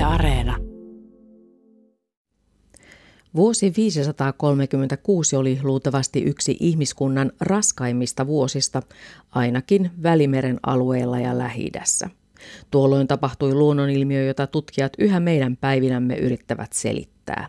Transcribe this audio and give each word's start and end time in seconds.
Yle 0.00 0.06
Areena. 0.06 0.56
Vuosi 3.34 3.72
536 3.76 5.36
oli 5.36 5.58
luultavasti 5.62 6.22
yksi 6.22 6.56
ihmiskunnan 6.60 7.32
raskaimmista 7.40 8.26
vuosista, 8.26 8.82
ainakin 9.30 9.90
Välimeren 10.02 10.60
alueella 10.66 11.18
ja 11.18 11.38
lähi 11.38 11.70
Tuolloin 12.70 13.08
tapahtui 13.08 13.54
luonnonilmiö, 13.54 14.24
jota 14.24 14.46
tutkijat 14.46 14.92
yhä 14.98 15.20
meidän 15.20 15.56
päivinämme 15.56 16.16
yrittävät 16.16 16.72
selittää. 16.72 17.48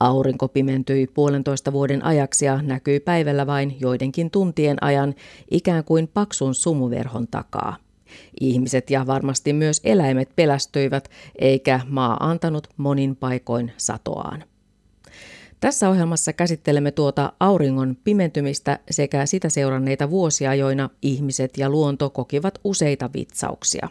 Aurinko 0.00 0.48
pimentyi 0.48 1.06
puolentoista 1.06 1.72
vuoden 1.72 2.04
ajaksi 2.04 2.44
ja 2.44 2.62
näkyi 2.62 3.00
päivällä 3.00 3.46
vain 3.46 3.76
joidenkin 3.80 4.30
tuntien 4.30 4.76
ajan 4.80 5.14
ikään 5.50 5.84
kuin 5.84 6.08
paksun 6.14 6.54
sumuverhon 6.54 7.28
takaa. 7.28 7.76
Ihmiset 8.40 8.90
ja 8.90 9.06
varmasti 9.06 9.52
myös 9.52 9.80
eläimet 9.84 10.28
pelästöivät, 10.36 11.10
eikä 11.38 11.80
maa 11.88 12.16
antanut 12.20 12.68
monin 12.76 13.16
paikoin 13.16 13.72
satoaan. 13.76 14.44
Tässä 15.60 15.88
ohjelmassa 15.88 16.32
käsittelemme 16.32 16.90
tuota 16.90 17.32
auringon 17.40 17.96
pimentymistä 18.04 18.78
sekä 18.90 19.26
sitä 19.26 19.48
seuranneita 19.48 20.10
vuosia, 20.10 20.54
joina 20.54 20.90
ihmiset 21.02 21.58
ja 21.58 21.70
luonto 21.70 22.10
kokivat 22.10 22.58
useita 22.64 23.10
vitsauksia. 23.14 23.88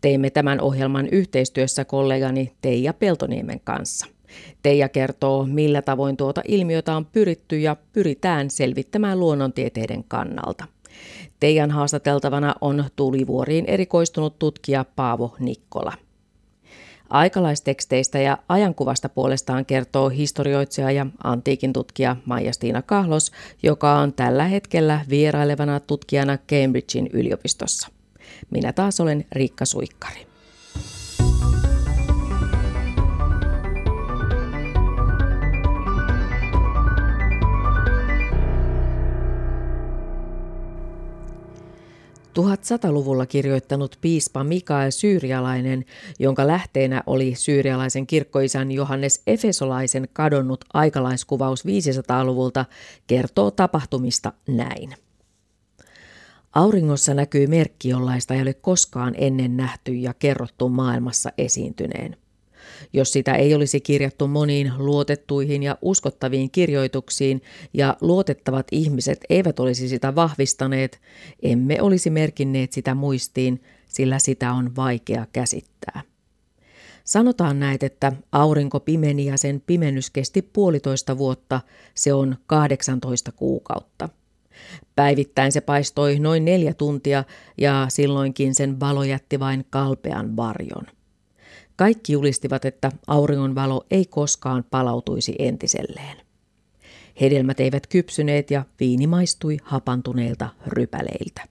Teimme 0.00 0.30
tämän 0.30 0.60
ohjelman 0.60 1.08
yhteistyössä 1.08 1.84
kollegani 1.84 2.52
Teija 2.60 2.92
Peltoniemen 2.92 3.60
kanssa. 3.64 4.06
Teija 4.62 4.88
kertoo, 4.88 5.46
millä 5.46 5.82
tavoin 5.82 6.16
tuota 6.16 6.42
ilmiötä 6.48 6.96
on 6.96 7.06
pyritty 7.06 7.58
ja 7.58 7.76
pyritään 7.92 8.50
selvittämään 8.50 9.20
luonnontieteiden 9.20 10.04
kannalta. 10.04 10.64
Teijan 11.40 11.70
haastateltavana 11.70 12.54
on 12.60 12.84
tulivuoriin 12.96 13.64
erikoistunut 13.66 14.38
tutkija 14.38 14.84
Paavo 14.96 15.36
Nikkola. 15.38 15.92
Aikalaisteksteistä 17.08 18.18
ja 18.18 18.38
ajankuvasta 18.48 19.08
puolestaan 19.08 19.66
kertoo 19.66 20.08
historioitsija 20.08 20.90
ja 20.90 21.06
antiikin 21.24 21.72
tutkija 21.72 22.16
Maija-Stiina 22.24 22.82
Kahlos, 22.82 23.32
joka 23.62 23.94
on 23.98 24.12
tällä 24.12 24.44
hetkellä 24.44 25.00
vierailevana 25.08 25.80
tutkijana 25.80 26.38
Cambridgein 26.38 27.10
yliopistossa. 27.12 27.88
Minä 28.50 28.72
taas 28.72 29.00
olen 29.00 29.24
Riikka 29.32 29.64
Suikkari. 29.64 30.27
1100-luvulla 42.38 43.26
kirjoittanut 43.26 43.98
piispa 44.00 44.44
Mikael 44.44 44.90
Syyrialainen, 44.90 45.84
jonka 46.18 46.46
lähteenä 46.46 47.02
oli 47.06 47.34
syyrialaisen 47.34 48.06
kirkkoisän 48.06 48.72
Johannes 48.72 49.22
Efesolaisen 49.26 50.08
kadonnut 50.12 50.64
aikalaiskuvaus 50.74 51.64
500-luvulta, 51.64 52.64
kertoo 53.06 53.50
tapahtumista 53.50 54.32
näin. 54.48 54.94
Auringossa 56.52 57.14
näkyy 57.14 57.46
merkki, 57.46 57.88
jollaista 57.88 58.34
ei 58.34 58.42
ole 58.42 58.54
koskaan 58.54 59.14
ennen 59.16 59.56
nähty 59.56 59.94
ja 59.94 60.14
kerrottu 60.14 60.68
maailmassa 60.68 61.32
esiintyneen– 61.38 62.16
jos 62.92 63.12
sitä 63.12 63.34
ei 63.34 63.54
olisi 63.54 63.80
kirjattu 63.80 64.28
moniin 64.28 64.72
luotettuihin 64.78 65.62
ja 65.62 65.78
uskottaviin 65.82 66.50
kirjoituksiin 66.50 67.42
ja 67.74 67.96
luotettavat 68.00 68.66
ihmiset 68.72 69.20
eivät 69.30 69.60
olisi 69.60 69.88
sitä 69.88 70.14
vahvistaneet, 70.14 71.00
emme 71.42 71.82
olisi 71.82 72.10
merkinneet 72.10 72.72
sitä 72.72 72.94
muistiin, 72.94 73.62
sillä 73.88 74.18
sitä 74.18 74.52
on 74.52 74.76
vaikea 74.76 75.26
käsittää. 75.32 76.02
Sanotaan 77.04 77.60
näet, 77.60 77.82
että 77.82 78.12
aurinko 78.32 78.80
pimeni 78.80 79.26
ja 79.26 79.36
sen 79.36 79.62
pimennys 79.66 80.10
kesti 80.10 80.42
puolitoista 80.42 81.18
vuotta, 81.18 81.60
se 81.94 82.12
on 82.12 82.36
18 82.46 83.32
kuukautta. 83.32 84.08
Päivittäin 84.96 85.52
se 85.52 85.60
paistoi 85.60 86.18
noin 86.18 86.44
neljä 86.44 86.74
tuntia 86.74 87.24
ja 87.58 87.86
silloinkin 87.88 88.54
sen 88.54 88.80
valo 88.80 89.04
jätti 89.04 89.40
vain 89.40 89.64
kalpean 89.70 90.36
varjon. 90.36 90.97
Kaikki 91.78 92.12
julistivat, 92.12 92.64
että 92.64 92.92
auringonvalo 93.06 93.86
ei 93.90 94.04
koskaan 94.04 94.64
palautuisi 94.70 95.34
entiselleen. 95.38 96.16
Hedelmät 97.20 97.60
eivät 97.60 97.86
kypsyneet 97.86 98.50
ja 98.50 98.64
viini 98.80 99.06
maistui 99.06 99.56
hapantuneilta 99.62 100.48
rypäleiltä. 100.66 101.42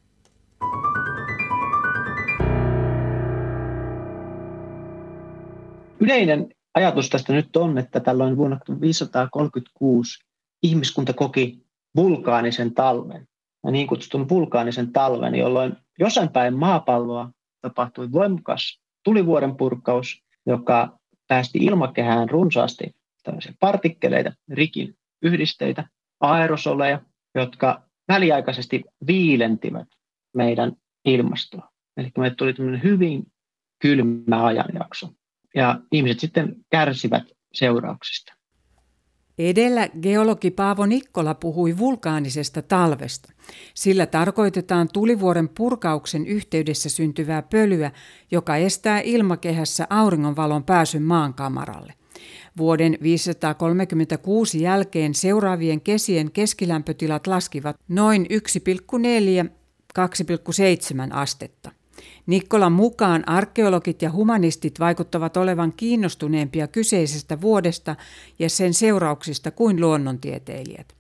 Yleinen 6.00 6.50
ajatus 6.74 7.10
tästä 7.10 7.34
nyt 7.34 7.56
on, 7.56 7.78
että 7.78 8.00
tällöin 8.00 8.38
vuonna 8.38 8.60
536 8.82 10.20
ihmiskunta 10.64 11.14
koki 11.14 11.66
vulkaanisen 11.96 12.74
talven, 12.74 13.28
ja 13.66 13.72
niin 13.72 13.88
kutsutun 13.88 14.30
vulkaanisen 14.30 14.94
talven, 14.94 15.36
jolloin 15.36 15.78
jossain 16.00 16.30
päin 16.30 16.58
maapalloa 16.58 17.32
tapahtui 17.62 18.12
voimakas 18.12 18.87
tulivuoren 19.08 19.56
purkaus, 19.56 20.24
joka 20.46 21.00
päästi 21.28 21.60
ilmakehään 21.60 22.30
runsaasti 22.30 22.96
partikkeleita, 23.60 24.34
rikin 24.50 24.98
yhdisteitä, 25.22 25.88
aerosoleja, 26.20 27.02
jotka 27.36 27.84
väliaikaisesti 28.08 28.84
viilentivät 29.08 29.88
meidän 30.36 30.72
ilmastoa. 31.06 31.70
Eli 31.98 32.12
meille 32.18 32.36
tuli 32.36 32.54
tämmöinen 32.54 32.84
hyvin 32.84 33.32
kylmä 33.80 34.46
ajanjakso. 34.46 35.10
Ja 35.56 35.80
ihmiset 35.92 36.20
sitten 36.20 36.56
kärsivät 36.70 37.24
seurauksista. 37.54 38.34
Edellä 39.38 39.90
geologi 40.02 40.52
Paavo 40.52 40.86
Nikkola 40.86 41.34
puhui 41.34 41.78
vulkaanisesta 41.78 42.62
talvesta. 42.62 43.34
Sillä 43.74 44.06
tarkoitetaan 44.06 44.90
tulivuoren 44.94 45.50
purkauksen 45.50 46.28
yhteydessä 46.28 46.90
syntyvää 46.90 47.42
pölyä, 47.42 47.92
joka 48.32 48.56
estää 48.56 49.00
ilmakehässä 49.00 49.88
auringonvalon 49.90 50.64
pääsyn 50.64 51.04
maankamaralle. 51.04 51.94
Vuoden 52.58 52.98
536 53.02 54.62
jälkeen 54.62 55.14
seuraavien 55.14 55.82
kesien 55.82 56.32
keskilämpötilat 56.32 57.28
laskivat 57.28 57.76
noin 57.88 58.28
1,4-2,7 58.32 58.34
astetta. 61.12 61.77
Nikkolan 62.26 62.72
mukaan 62.72 63.30
arkeologit 63.30 64.02
ja 64.02 64.12
humanistit 64.12 64.80
vaikuttavat 64.80 65.38
olevan 65.38 65.74
kiinnostuneempia 65.78 66.68
kyseisestä 66.68 67.42
vuodesta 67.42 67.96
ja 68.40 68.50
sen 68.50 68.74
seurauksista 68.74 69.52
kuin 69.52 69.82
luonnontieteilijät. 69.82 70.98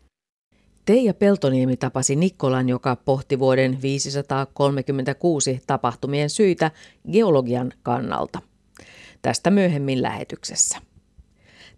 Teija 0.85 1.13
Peltoniemi 1.13 1.77
tapasi 1.77 2.15
Nikkolan, 2.15 2.69
joka 2.69 2.95
pohti 2.95 3.39
vuoden 3.39 3.81
536 3.81 5.61
tapahtumien 5.67 6.29
syitä 6.29 6.71
geologian 7.11 7.73
kannalta. 7.83 8.39
Tästä 9.21 9.49
myöhemmin 9.49 10.01
lähetyksessä. 10.01 10.77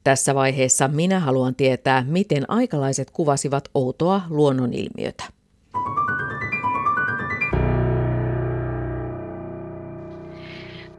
Tässä 0.03 0.35
vaiheessa 0.35 0.87
minä 0.87 1.19
haluan 1.19 1.55
tietää, 1.55 2.05
miten 2.07 2.49
aikalaiset 2.49 3.11
kuvasivat 3.11 3.69
outoa 3.73 4.21
luonnonilmiötä. 4.29 5.23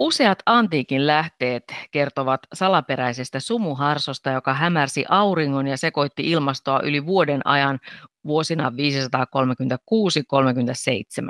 Useat 0.01 0.39
antiikin 0.47 1.07
lähteet 1.07 1.65
kertovat 1.91 2.41
salaperäisestä 2.55 3.41
sumuharsosta, 3.41 4.31
joka 4.31 4.55
hämärsi 4.55 5.05
auringon 5.09 5.67
ja 5.67 5.77
sekoitti 5.77 6.31
ilmastoa 6.31 6.81
yli 6.83 7.07
vuoden 7.07 7.47
ajan 7.47 7.79
vuosina 8.25 8.73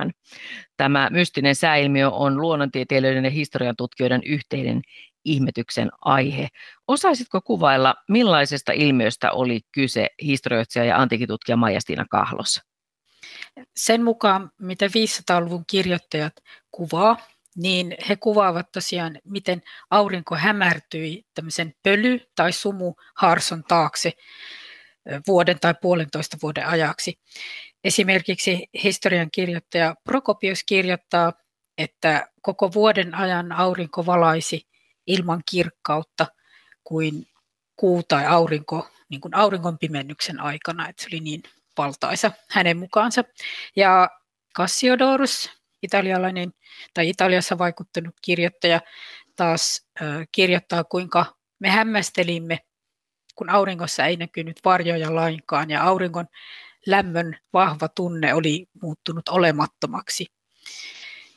536-37. 0.06 0.10
Tämä 0.76 1.08
mystinen 1.10 1.54
sääilmiö 1.54 2.10
on 2.10 2.40
luonnontieteilijöiden 2.40 3.24
ja 3.24 3.30
historian 3.30 3.76
tutkijoiden 3.76 4.22
yhteinen 4.26 4.82
ihmetyksen 5.24 5.90
aihe. 6.00 6.48
Osaisitko 6.88 7.40
kuvailla, 7.40 7.94
millaisesta 8.08 8.72
ilmiöstä 8.72 9.32
oli 9.32 9.60
kyse 9.72 10.06
historioitsija 10.22 10.84
ja 10.84 10.98
antiikitutkija 10.98 11.56
Maija-Stiina 11.56 12.04
Kahlos? 12.10 12.60
Sen 13.76 14.04
mukaan, 14.04 14.50
mitä 14.60 14.86
500-luvun 14.86 15.64
kirjoittajat 15.66 16.32
kuvaa, 16.70 17.16
niin 17.56 17.96
he 18.08 18.16
kuvaavat 18.16 18.72
tosiaan, 18.72 19.18
miten 19.24 19.62
aurinko 19.90 20.36
hämärtyi 20.36 21.26
tämmöisen 21.34 21.74
pöly- 21.88 22.30
tai 22.34 22.52
sumuharson 22.52 23.64
taakse 23.68 24.12
vuoden 25.26 25.60
tai 25.60 25.74
puolentoista 25.82 26.36
vuoden 26.42 26.66
ajaksi. 26.66 27.20
Esimerkiksi 27.84 28.68
historian 28.84 29.30
kirjoittaja 29.30 29.94
Prokopius 30.04 30.64
kirjoittaa, 30.64 31.32
että 31.78 32.28
koko 32.42 32.72
vuoden 32.72 33.14
ajan 33.14 33.52
aurinko 33.52 34.06
valaisi 34.06 34.68
ilman 35.06 35.42
kirkkautta 35.50 36.26
kuin 36.84 37.26
kuu 37.76 38.02
tai 38.02 38.26
aurinko 38.26 38.88
niin 39.08 39.20
kuin 39.20 39.34
auringon 39.34 39.78
pimennyksen 39.78 40.40
aikana, 40.40 40.88
että 40.88 41.02
se 41.02 41.08
oli 41.12 41.20
niin 41.20 41.42
valtaisa 41.78 42.32
hänen 42.50 42.76
mukaansa. 42.76 43.24
Ja 43.76 44.10
Cassiodorus, 44.56 45.59
italialainen 45.82 46.52
tai 46.94 47.08
Italiassa 47.08 47.58
vaikuttanut 47.58 48.14
kirjoittaja 48.22 48.80
taas 49.36 49.86
kirjoittaa, 50.32 50.84
kuinka 50.84 51.36
me 51.58 51.68
hämmästelimme, 51.68 52.58
kun 53.34 53.50
auringossa 53.50 54.06
ei 54.06 54.16
näkynyt 54.16 54.60
varjoja 54.64 55.14
lainkaan 55.14 55.70
ja 55.70 55.82
auringon 55.82 56.26
lämmön 56.86 57.38
vahva 57.52 57.88
tunne 57.88 58.34
oli 58.34 58.66
muuttunut 58.82 59.28
olemattomaksi. 59.28 60.26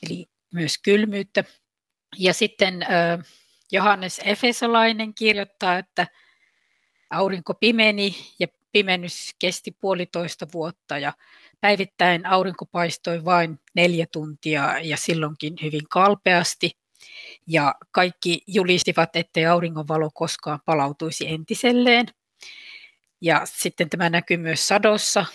Eli 0.04 0.26
myös 0.54 0.78
kylmyyttä. 0.78 1.44
Ja 2.18 2.34
sitten 2.34 2.86
Johannes 3.72 4.22
Efesolainen 4.26 5.14
kirjoittaa, 5.14 5.78
että 5.78 6.08
aurinko 7.10 7.54
pimeni 7.54 8.16
ja 8.40 8.48
pimennys 8.72 9.36
kesti 9.40 9.72
puolitoista 9.72 10.48
vuotta 10.54 10.98
ja 10.98 11.14
päivittäin 11.64 12.26
aurinko 12.26 12.66
paistoi 12.66 13.26
vain 13.26 13.60
neljä 13.76 14.06
tuntia 14.12 14.80
ja 14.80 14.98
silloinkin 14.98 15.54
hyvin 15.62 15.90
kalpeasti. 15.90 16.72
Ja 17.48 17.76
kaikki 17.92 18.42
julistivat, 18.48 19.16
ettei 19.16 19.46
auringonvalo 19.46 20.10
koskaan 20.14 20.60
palautuisi 20.66 21.28
entiselleen. 21.30 22.06
Ja 23.22 23.42
sitten 23.46 23.90
tämä 23.90 24.10
näkyy 24.10 24.38
myös 24.38 24.68
sadossa. 24.68 25.26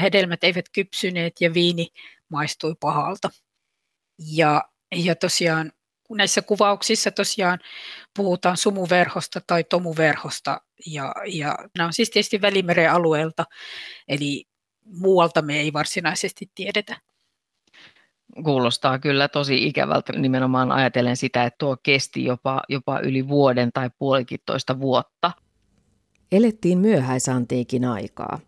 Hedelmät 0.00 0.44
eivät 0.44 0.68
kypsyneet 0.72 1.32
ja 1.40 1.54
viini 1.54 1.88
maistui 2.28 2.74
pahalta. 2.80 3.30
Ja, 4.18 4.64
ja 4.94 5.16
tosiaan 5.16 5.72
näissä 6.10 6.42
kuvauksissa 6.42 7.10
tosiaan 7.10 7.58
puhutaan 8.16 8.56
sumuverhosta 8.56 9.40
tai 9.46 9.64
tomuverhosta, 9.64 10.60
ja, 10.86 11.14
ja 11.26 11.58
nämä 11.78 11.86
on 11.86 11.92
siis 11.92 12.10
tietysti 12.10 12.40
Välimeren 12.40 12.92
alueelta, 12.92 13.44
eli 14.08 14.44
muualta 14.84 15.42
me 15.42 15.60
ei 15.60 15.72
varsinaisesti 15.72 16.50
tiedetä. 16.54 16.96
Kuulostaa 18.44 18.98
kyllä 18.98 19.28
tosi 19.28 19.66
ikävältä 19.66 20.12
nimenomaan 20.12 20.72
ajatellen 20.72 21.16
sitä, 21.16 21.44
että 21.44 21.58
tuo 21.58 21.76
kesti 21.82 22.24
jopa, 22.24 22.62
jopa 22.68 23.00
yli 23.00 23.28
vuoden 23.28 23.70
tai 23.74 23.90
puolikitoista 23.98 24.80
vuotta. 24.80 25.32
Elettiin 26.32 26.78
myöhäisantiikin 26.78 27.84
aikaa. 27.84 28.40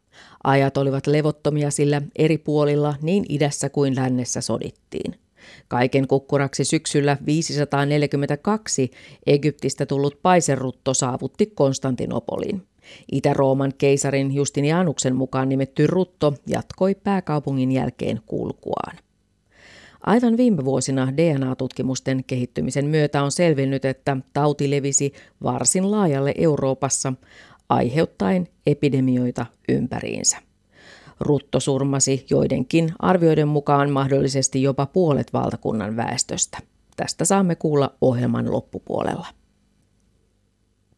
Ajat 0.45 0.77
olivat 0.77 1.07
levottomia, 1.07 1.71
sillä 1.71 2.03
eri 2.17 2.39
puolilla 2.39 2.95
niin 3.03 3.25
idässä 3.29 3.69
kuin 3.69 3.97
lännessä 3.97 4.41
sodittiin. 4.41 5.21
Kaiken 5.69 6.09
kukkuraksi 6.09 6.65
syksyllä 6.65 7.17
542 7.27 8.91
Egyptistä 9.27 9.87
tullut 9.87 10.23
paiserutto 10.23 10.95
saavutti 10.95 11.47
Konstantinopolin. 11.47 12.67
Itä-Rooman 13.13 13.73
keisarin 13.79 14.35
Justinianuksen 14.35 15.17
mukaan 15.17 15.49
nimetty 15.49 15.87
Rutto 15.87 16.35
jatkoi 16.47 16.95
pääkaupungin 16.95 17.73
jälkeen 17.73 18.21
kulkuaan. 18.27 18.97
Aivan 20.07 20.37
viime 20.37 20.65
vuosina 20.65 21.13
DNA-tutkimusten 21.17 22.25
kehittymisen 22.27 22.87
myötä 22.87 23.23
on 23.23 23.33
selvinnyt, 23.33 23.85
että 23.85 24.17
tauti 24.33 24.71
levisi 24.71 25.13
varsin 25.43 25.91
laajalle 25.91 26.35
Euroopassa, 26.39 27.13
aiheuttaen 27.69 28.49
epidemioita 28.67 29.47
ympäriinsä. 29.69 30.37
Rutto 31.21 31.61
surmasi 31.61 32.27
joidenkin 32.31 32.93
arvioiden 32.99 33.49
mukaan 33.49 33.91
mahdollisesti 33.91 34.63
jopa 34.63 34.87
puolet 34.87 35.33
valtakunnan 35.33 35.97
väestöstä. 35.97 36.59
Tästä 36.97 37.25
saamme 37.25 37.55
kuulla 37.55 37.95
ohjelman 38.01 38.53
loppupuolella. 38.53 39.27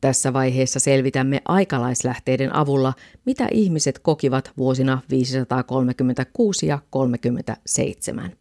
Tässä 0.07 0.33
vaiheessa 0.33 0.81
selvitämme 0.81 1.41
aikalaislähteiden 1.45 2.57
avulla, 2.57 2.93
mitä 3.25 3.49
ihmiset 3.51 3.99
kokivat 3.99 4.53
vuosina 4.57 5.03
536 5.11 6.67
ja 6.67 6.79
37. 6.91 8.33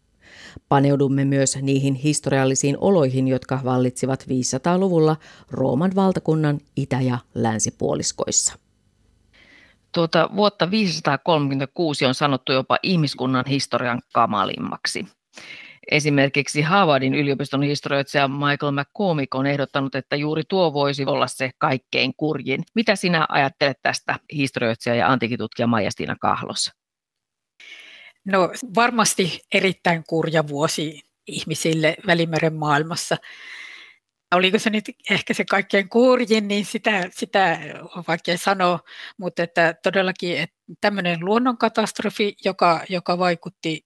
Paneudumme 0.70 1.26
myös 1.26 1.58
niihin 1.62 1.96
historiallisiin 1.96 2.78
oloihin, 2.82 3.28
jotka 3.28 3.60
vallitsivat 3.64 4.24
500-luvulla 4.24 5.18
Rooman 5.52 5.92
valtakunnan 5.96 6.60
itä- 6.76 7.02
ja 7.02 7.18
länsipuoliskoissa. 7.36 8.54
Tuota, 9.92 10.30
vuotta 10.36 10.72
536 10.72 12.06
on 12.06 12.16
sanottu 12.16 12.52
jopa 12.52 12.78
ihmiskunnan 12.84 13.46
historian 13.48 14.02
kamalimmaksi. 14.14 15.06
Esimerkiksi 15.92 16.62
Harvardin 16.62 17.14
yliopiston 17.14 17.64
historioitsija 17.64 18.28
Michael 18.28 18.72
McCormick 18.72 19.36
on 19.36 19.46
ehdottanut, 19.46 19.96
että 19.96 20.16
juuri 20.16 20.44
tuo 20.50 20.74
voisi 20.74 21.06
olla 21.06 21.28
se 21.28 21.52
kaikkein 21.58 22.14
kurjin. 22.18 22.64
Mitä 22.76 22.96
sinä 22.96 23.26
ajattelet 23.30 23.78
tästä 23.82 24.20
historioitsija 24.34 24.96
ja 24.96 25.12
antiikitutkija 25.12 25.68
Maija-Stiina 25.68 26.16
Kahlos? 26.22 26.72
No 28.26 28.52
varmasti 28.76 29.40
erittäin 29.54 30.04
kurja 30.10 30.48
vuosi 30.48 31.02
ihmisille 31.28 31.96
Välimeren 32.08 32.54
maailmassa 32.54 33.18
oliko 34.36 34.60
se 34.60 34.70
nyt 34.70 34.86
ehkä 35.10 35.34
se 35.34 35.46
kaikkein 35.46 35.90
kurjin, 35.90 36.48
niin 36.48 36.66
sitä, 36.66 37.10
sitä 37.12 37.60
on 37.96 38.04
vaikea 38.08 38.38
sanoa, 38.38 38.80
mutta 39.18 39.44
että 39.44 39.76
todellakin 39.84 40.38
että 40.38 40.56
tämmöinen 40.82 41.20
luonnonkatastrofi, 41.22 42.36
joka, 42.46 42.82
joka 42.90 43.18
vaikutti 43.18 43.85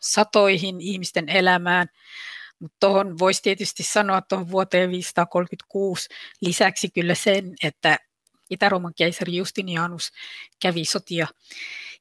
satoihin 0.00 0.80
ihmisten 0.80 1.28
elämään, 1.28 1.88
mutta 2.58 2.76
tuohon 2.80 3.18
voisi 3.18 3.42
tietysti 3.42 3.82
sanoa 3.82 4.20
tuohon 4.20 4.50
vuoteen 4.50 4.90
536 4.90 6.08
lisäksi 6.40 6.90
kyllä 6.90 7.14
sen, 7.14 7.54
että 7.62 7.98
Itä-Rooman 8.50 8.94
keisari 8.96 9.36
Justinianus 9.36 10.12
kävi 10.62 10.84
sotia 10.84 11.26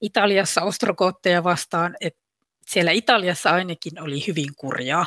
Italiassa 0.02 0.62
ostrogootteja 0.62 1.44
vastaan, 1.44 1.96
että 2.02 2.20
siellä 2.68 2.92
Italiassa 2.92 3.50
ainakin 3.50 4.02
oli 4.02 4.28
hyvin 4.28 4.56
kurjaa. 4.56 5.06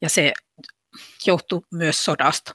Ja 0.00 0.08
se 0.08 0.32
johtui 1.26 1.60
myös 1.70 2.04
sodasta. 2.04 2.54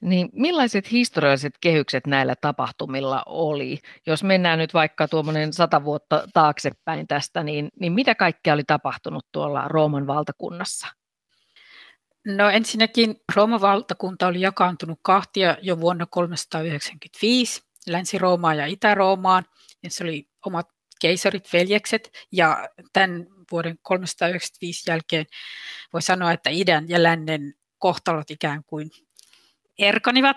Niin 0.00 0.28
millaiset 0.32 0.92
historialliset 0.92 1.54
kehykset 1.60 2.06
näillä 2.06 2.34
tapahtumilla 2.40 3.22
oli? 3.26 3.78
Jos 4.06 4.24
mennään 4.24 4.58
nyt 4.58 4.74
vaikka 4.74 5.08
tuommoinen 5.08 5.52
sata 5.52 5.84
vuotta 5.84 6.28
taaksepäin 6.34 7.06
tästä, 7.06 7.42
niin, 7.42 7.68
niin 7.80 7.92
mitä 7.92 8.14
kaikkea 8.14 8.54
oli 8.54 8.64
tapahtunut 8.64 9.26
tuolla 9.32 9.68
Rooman 9.68 10.06
valtakunnassa? 10.06 10.86
No 12.26 12.50
ensinnäkin 12.50 13.16
Rooman 13.34 13.60
valtakunta 13.60 14.26
oli 14.26 14.40
jakaantunut 14.40 14.98
kahtia 15.02 15.56
jo 15.62 15.80
vuonna 15.80 16.06
395, 16.10 17.62
Länsi-Roomaan 17.86 18.56
ja 18.56 18.66
Itä-Roomaan. 18.66 19.44
Ja 19.82 19.90
se 19.90 20.04
oli 20.04 20.28
omat 20.46 20.68
keisarit, 21.00 21.52
veljekset, 21.52 22.10
ja 22.32 22.68
tämän 22.92 23.26
vuoden 23.52 23.78
395 23.82 24.90
jälkeen 24.90 25.26
voi 25.92 26.02
sanoa, 26.02 26.32
että 26.32 26.50
idän 26.50 26.88
ja 26.88 27.02
lännen 27.02 27.54
kohtalot 27.78 28.30
ikään 28.30 28.64
kuin 28.64 28.90
erkanivat. 29.78 30.36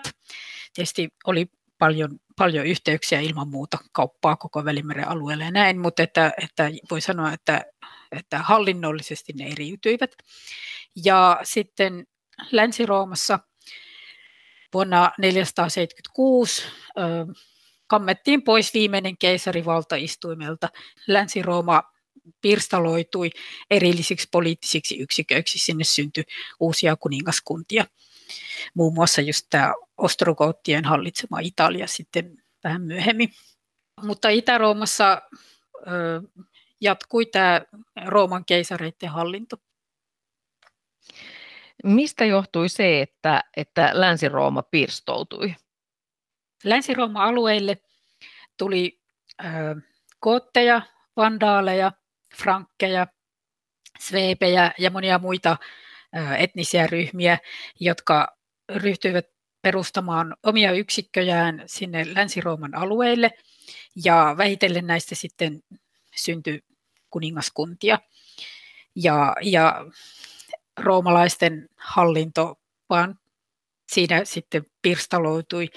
Tietysti 0.74 1.08
oli 1.26 1.46
paljon, 1.78 2.18
paljon 2.36 2.66
yhteyksiä 2.66 3.20
ilman 3.20 3.48
muuta 3.48 3.78
kauppaa 3.92 4.36
koko 4.36 4.64
Välimeren 4.64 5.08
alueelle 5.08 5.44
ja 5.44 5.50
näin, 5.50 5.80
mutta 5.80 6.02
että, 6.02 6.32
että 6.42 6.70
voi 6.90 7.00
sanoa, 7.00 7.32
että, 7.32 7.64
että 8.18 8.38
hallinnollisesti 8.38 9.32
ne 9.32 9.46
eriytyivät. 9.46 10.10
Ja 11.04 11.40
sitten 11.42 12.06
Länsi-Roomassa 12.52 13.38
vuonna 14.74 15.12
476 15.18 16.62
kammettiin 17.86 18.42
pois 18.42 18.74
viimeinen 18.74 19.18
keisari 19.18 19.64
valtaistuimelta. 19.64 20.68
Länsi-Rooma 21.06 21.82
pirstaloitui 22.42 23.30
erillisiksi 23.70 24.28
poliittisiksi 24.32 24.98
yksiköiksi, 24.98 25.58
sinne 25.58 25.84
syntyi 25.84 26.24
uusia 26.60 26.96
kuningaskuntia. 26.96 27.84
Muun 28.74 28.94
muassa 28.94 29.20
just 29.20 29.46
tämä 29.50 29.74
Ostrogoottien 29.96 30.84
hallitsema 30.84 31.40
Italia 31.40 31.86
sitten 31.86 32.42
vähän 32.64 32.82
myöhemmin. 32.82 33.32
Mutta 34.02 34.28
Itä-Roomassa 34.28 35.22
ö, 35.86 36.22
jatkui 36.80 37.26
tämä 37.26 37.60
Rooman 38.06 38.44
keisareiden 38.44 39.08
hallinto. 39.08 39.56
Mistä 41.84 42.24
johtui 42.24 42.68
se, 42.68 43.02
että, 43.02 43.44
että 43.56 43.90
Länsi-Rooma 43.92 44.62
pirstoutui? 44.62 45.54
Länsi-Rooma-alueille 46.64 47.78
tuli 48.58 49.00
ö, 49.44 49.46
kootteja, 50.20 50.82
vandaaleja, 51.16 51.92
frankkeja, 52.36 53.06
sveepejä 54.00 54.72
ja 54.78 54.90
monia 54.90 55.18
muita 55.18 55.56
etnisiä 56.38 56.86
ryhmiä, 56.86 57.38
jotka 57.80 58.36
ryhtyivät 58.74 59.26
perustamaan 59.62 60.36
omia 60.42 60.72
yksikköjään 60.72 61.62
sinne 61.66 62.14
Länsi-Rooman 62.14 62.74
alueille 62.74 63.30
ja 64.04 64.34
vähitellen 64.38 64.86
näistä 64.86 65.14
sitten 65.14 65.62
syntyi 66.16 66.60
kuningaskuntia. 67.10 67.98
Ja, 68.94 69.36
ja 69.42 69.86
roomalaisten 70.80 71.68
hallinto 71.76 72.60
vaan 72.90 73.18
siinä 73.92 74.24
sitten 74.24 74.64
pirstaloitui 74.82 75.68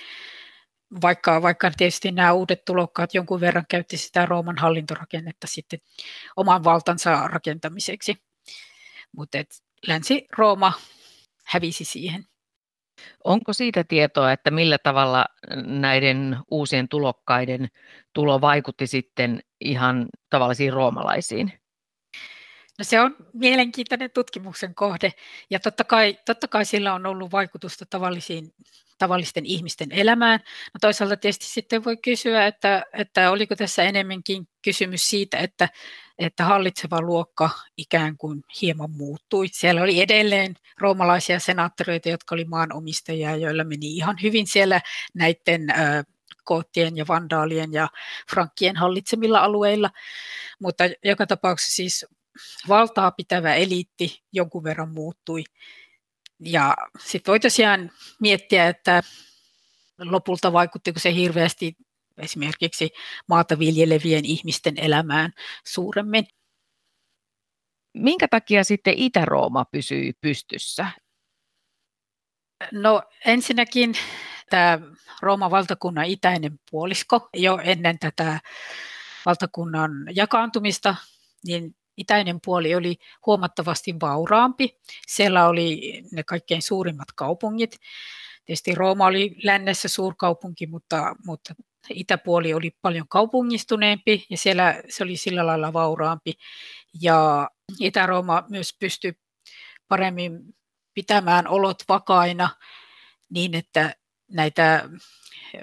vaikka, 1.02 1.42
vaikka 1.42 1.72
tietysti 1.78 2.12
nämä 2.12 2.34
uudet 2.34 2.66
tulokkaat 2.66 3.14
jonkun 3.14 3.42
verran 3.42 3.66
käytti 3.70 3.98
sitä 3.98 4.26
Rooman 4.26 4.58
hallintorakennetta 4.58 5.48
sitten 5.48 5.80
oman 6.36 6.64
valtansa 6.64 7.28
rakentamiseksi. 7.28 8.16
Mutta 9.12 9.38
Länsi-Rooma 9.88 10.74
hävisi 11.44 11.86
siihen. 11.86 12.26
Onko 13.24 13.54
siitä 13.54 13.84
tietoa, 13.84 14.32
että 14.32 14.52
millä 14.52 14.78
tavalla 14.78 15.26
näiden 15.66 16.38
uusien 16.52 16.90
tulokkaiden 16.90 17.68
tulo 18.14 18.42
vaikutti 18.42 18.88
sitten 18.88 19.40
ihan 19.62 20.06
tavallisiin 20.30 20.74
roomalaisiin? 20.74 21.54
No 22.80 22.86
se 22.86 23.02
on 23.02 23.16
mielenkiintoinen 23.34 24.12
tutkimuksen 24.12 24.76
kohde 24.76 25.14
ja 25.50 25.60
totta 25.60 25.84
kai, 25.84 26.18
totta 26.26 26.48
kai 26.48 26.66
sillä 26.66 26.94
on 26.94 27.06
ollut 27.06 27.32
vaikutusta 27.32 27.86
tavallisiin, 27.90 28.54
tavallisten 28.98 29.46
ihmisten 29.46 29.92
elämään. 29.92 30.40
No 30.74 30.78
toisaalta 30.82 31.18
tietysti 31.18 31.46
sitten 31.46 31.84
voi 31.84 31.98
kysyä, 31.98 32.48
että, 32.48 32.84
että 32.94 33.32
oliko 33.32 33.56
tässä 33.56 33.84
enemmänkin 33.84 34.48
kysymys 34.62 35.10
siitä, 35.10 35.38
että, 35.38 35.70
että 36.20 36.44
hallitseva 36.44 37.02
luokka 37.02 37.50
ikään 37.78 38.18
kuin 38.18 38.44
hieman 38.62 38.92
muuttui. 38.92 39.48
Siellä 39.52 39.82
oli 39.82 40.02
edelleen 40.02 40.56
roomalaisia 40.78 41.40
senaattoreita, 41.40 42.10
jotka 42.10 42.36
oli 42.36 42.46
maanomistajia, 42.46 43.36
joilla 43.36 43.64
meni 43.64 43.96
ihan 43.96 44.18
hyvin 44.24 44.48
siellä 44.48 44.82
näiden 45.14 45.68
koottien 46.44 46.98
ja 46.98 47.08
vandaalien 47.08 47.74
ja 47.74 47.88
frankkien 48.32 48.76
hallitsemilla 48.76 49.40
alueilla, 49.40 49.90
mutta 50.60 50.84
joka 51.04 51.28
tapauksessa 51.28 51.76
siis 51.76 52.06
valtaa 52.68 53.12
pitävä 53.12 53.56
eliitti 53.56 54.24
jonkun 54.32 54.64
verran 54.64 54.90
muuttui. 54.90 55.44
Ja 56.40 56.76
sitten 57.00 57.32
voi 57.32 57.40
tosiaan 57.40 57.92
miettiä, 58.20 58.68
että 58.68 59.04
lopulta 59.98 60.54
vaikuttiko 60.54 61.00
se 61.00 61.14
hirveästi 61.14 61.78
esimerkiksi 62.18 62.90
maata 63.30 63.60
viljelevien 63.60 64.26
ihmisten 64.26 64.74
elämään 64.80 65.32
suuremmin. 65.68 66.28
Minkä 67.94 68.28
takia 68.28 68.64
sitten 68.64 68.94
Itä-Rooma 68.98 69.66
pysyi 69.66 70.14
pystyssä? 70.22 70.88
No 72.72 73.02
ensinnäkin 73.26 73.94
tämä 74.50 74.80
Rooman 75.22 75.52
valtakunnan 75.52 76.06
itäinen 76.06 76.60
puolisko 76.72 77.30
jo 77.34 77.60
ennen 77.64 78.00
tätä 78.00 78.40
valtakunnan 79.26 79.92
jakaantumista, 80.16 80.96
niin 81.46 81.76
itäinen 81.98 82.40
puoli 82.46 82.76
oli 82.76 82.96
huomattavasti 83.26 83.96
vauraampi. 84.02 84.80
Siellä 85.08 85.48
oli 85.48 86.02
ne 86.12 86.24
kaikkein 86.24 86.62
suurimmat 86.62 87.12
kaupungit. 87.16 87.78
Tietysti 88.46 88.76
Rooma 88.76 89.06
oli 89.06 89.36
lännessä 89.44 89.88
suurkaupunki, 89.88 90.68
mutta, 90.68 91.16
mutta 91.26 91.54
itäpuoli 91.90 92.54
oli 92.54 92.72
paljon 92.82 93.08
kaupungistuneempi 93.08 94.26
ja 94.30 94.38
siellä 94.38 94.82
se 94.90 95.04
oli 95.04 95.18
sillä 95.18 95.46
lailla 95.46 95.74
vauraampi. 95.74 96.34
Ja 97.02 97.50
Itä-Rooma 97.80 98.44
myös 98.50 98.76
pystyi 98.80 99.14
paremmin 99.88 100.56
pitämään 100.94 101.48
olot 101.48 101.84
vakaina 101.90 102.50
niin, 103.30 103.56
että 103.56 103.96
näitä 104.32 104.90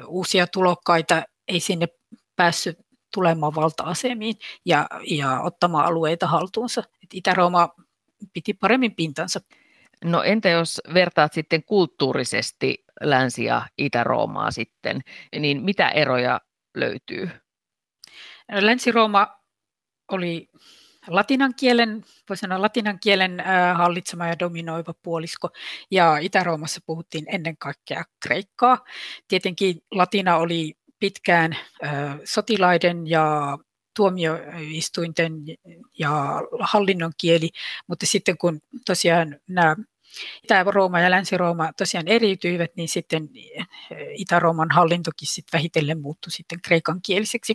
uusia 0.06 0.46
tulokkaita 0.46 1.22
ei 1.48 1.60
sinne 1.60 1.88
päässyt 2.36 2.78
tulemaan 3.14 3.54
valta-asemiin 3.54 4.34
ja, 4.64 4.86
ja 5.10 5.40
ottamaan 5.40 5.86
alueita 5.86 6.26
haltuunsa. 6.26 6.82
Itä-Rooma 7.14 7.68
piti 8.32 8.54
paremmin 8.54 8.94
pintansa. 8.94 9.40
No 10.04 10.22
entä 10.22 10.48
jos 10.48 10.80
vertaat 10.94 11.32
sitten 11.32 11.62
kulttuurisesti 11.64 12.84
Länsi- 13.02 13.44
ja 13.44 13.68
Itä-Roomaa 13.78 14.50
sitten, 14.50 15.00
niin 15.38 15.62
mitä 15.62 15.88
eroja 15.88 16.40
löytyy? 16.76 17.30
Länsi-Rooma 18.52 19.26
oli 20.12 20.48
latinan 21.06 21.54
kielen, 21.54 22.04
voi 22.28 22.36
sanoa 22.36 22.62
latinan 22.62 22.98
kielen 23.02 23.42
hallitsema 23.74 24.26
ja 24.26 24.38
dominoiva 24.38 24.94
puolisko, 25.02 25.48
ja 25.90 26.18
Itä-Roomassa 26.18 26.80
puhuttiin 26.86 27.24
ennen 27.28 27.56
kaikkea 27.56 28.04
kreikkaa. 28.22 28.78
Tietenkin 29.28 29.82
latina 29.90 30.36
oli 30.36 30.74
pitkään 30.98 31.56
sotilaiden 32.24 33.06
ja 33.06 33.58
tuomioistuinten 33.96 35.32
ja 35.98 36.42
hallinnon 36.60 37.12
kieli, 37.18 37.48
mutta 37.86 38.06
sitten 38.06 38.38
kun 38.38 38.60
tosiaan 38.86 39.40
nämä 39.48 39.76
Itä-Rooma 40.42 41.00
ja 41.00 41.10
Länsi-Rooma 41.10 41.72
tosiaan 41.76 42.08
eriytyivät, 42.08 42.70
niin 42.76 42.88
sitten 42.88 43.28
Itä-Rooman 44.14 44.70
hallintokin 44.70 45.28
sitten 45.28 45.58
vähitellen 45.58 46.00
muuttui 46.00 46.30
sitten 46.30 46.58
kreikan 46.62 47.00
kieliseksi. 47.06 47.54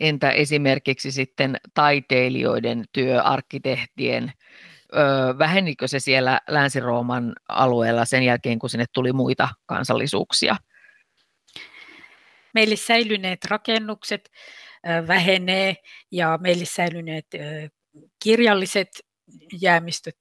Entä 0.00 0.30
esimerkiksi 0.30 1.12
sitten 1.12 1.56
taiteilijoiden 1.74 2.84
työ, 2.92 3.22
arkkitehtien, 3.22 4.32
öö, 4.96 5.38
vähenikö 5.38 5.88
se 5.88 5.98
siellä 5.98 6.40
Länsi-Rooman 6.48 7.32
alueella 7.48 8.04
sen 8.04 8.22
jälkeen, 8.22 8.58
kun 8.58 8.70
sinne 8.70 8.84
tuli 8.92 9.12
muita 9.12 9.48
kansallisuuksia? 9.66 10.56
Meille 12.54 12.76
säilyneet 12.76 13.44
rakennukset 13.44 14.30
vähenee 15.06 15.76
ja 16.10 16.38
meille 16.42 16.64
säilyneet 16.64 17.26
kirjalliset 18.22 18.88
jäämistöt 19.60 20.16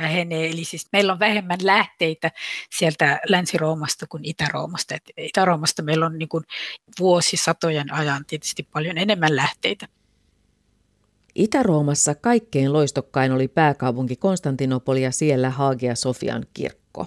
vähenee. 0.00 0.50
Eli 0.50 0.64
siis 0.64 0.86
meillä 0.92 1.12
on 1.12 1.18
vähemmän 1.18 1.58
lähteitä 1.62 2.30
sieltä 2.70 3.20
Länsi-Roomasta 3.28 4.06
kuin 4.06 4.24
Itä-Roomasta. 4.24 4.94
Et 4.94 5.10
Itä-Roomasta 5.16 5.82
meillä 5.82 6.06
on 6.06 6.18
niin 6.18 6.28
kuin 6.28 6.44
vuosisatojen 6.98 7.92
ajan 7.92 8.24
tietysti 8.24 8.62
paljon 8.62 8.98
enemmän 8.98 9.36
lähteitä. 9.36 9.88
Itä-Roomassa 11.34 12.14
kaikkein 12.14 12.72
loistokkain 12.72 13.32
oli 13.32 13.48
pääkaupunki 13.48 14.16
Konstantinopoli 14.16 15.02
ja 15.02 15.10
siellä 15.10 15.50
Hagia 15.50 15.94
Sofian 15.94 16.46
kirkko. 16.54 17.06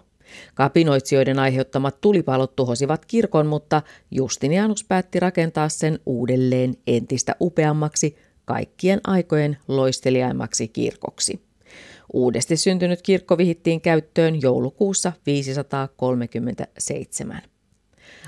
Kapinoitsijoiden 0.53 1.39
aiheuttamat 1.39 2.01
tulipalot 2.01 2.55
tuhosivat 2.55 3.05
kirkon, 3.05 3.47
mutta 3.47 3.81
Justinianus 4.11 4.83
päätti 4.83 5.19
rakentaa 5.19 5.69
sen 5.69 5.99
uudelleen 6.05 6.73
entistä 6.87 7.35
upeammaksi, 7.41 8.17
kaikkien 8.45 9.01
aikojen 9.03 9.57
loisteliaimmaksi 9.67 10.67
kirkoksi. 10.67 11.52
Uudesti 12.13 12.57
syntynyt 12.57 13.01
kirkko 13.01 13.37
vihittiin 13.37 13.81
käyttöön 13.81 14.41
joulukuussa 14.41 15.11
537. 15.25 17.41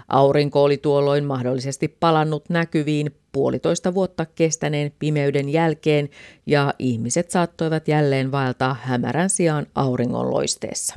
Aurinko 0.07 0.63
oli 0.63 0.77
tuolloin 0.77 1.25
mahdollisesti 1.25 1.87
palannut 1.87 2.49
näkyviin 2.49 3.15
puolitoista 3.31 3.93
vuotta 3.93 4.25
kestäneen 4.25 4.91
pimeyden 4.99 5.49
jälkeen 5.49 6.09
ja 6.45 6.73
ihmiset 6.79 7.31
saattoivat 7.31 7.87
jälleen 7.87 8.31
vaeltaa 8.31 8.75
hämärän 8.81 9.29
sijaan 9.29 9.67
auringon 9.75 10.31
loisteessa. 10.31 10.95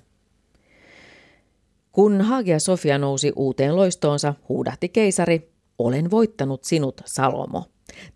Kun 1.93 2.21
Hagia 2.21 2.59
Sofia 2.59 2.99
nousi 2.99 3.33
uuteen 3.37 3.77
loistoonsa, 3.77 4.35
huudahti 4.49 4.89
keisari, 4.89 5.51
olen 5.79 6.11
voittanut 6.11 6.65
sinut, 6.65 7.01
Salomo. 7.05 7.65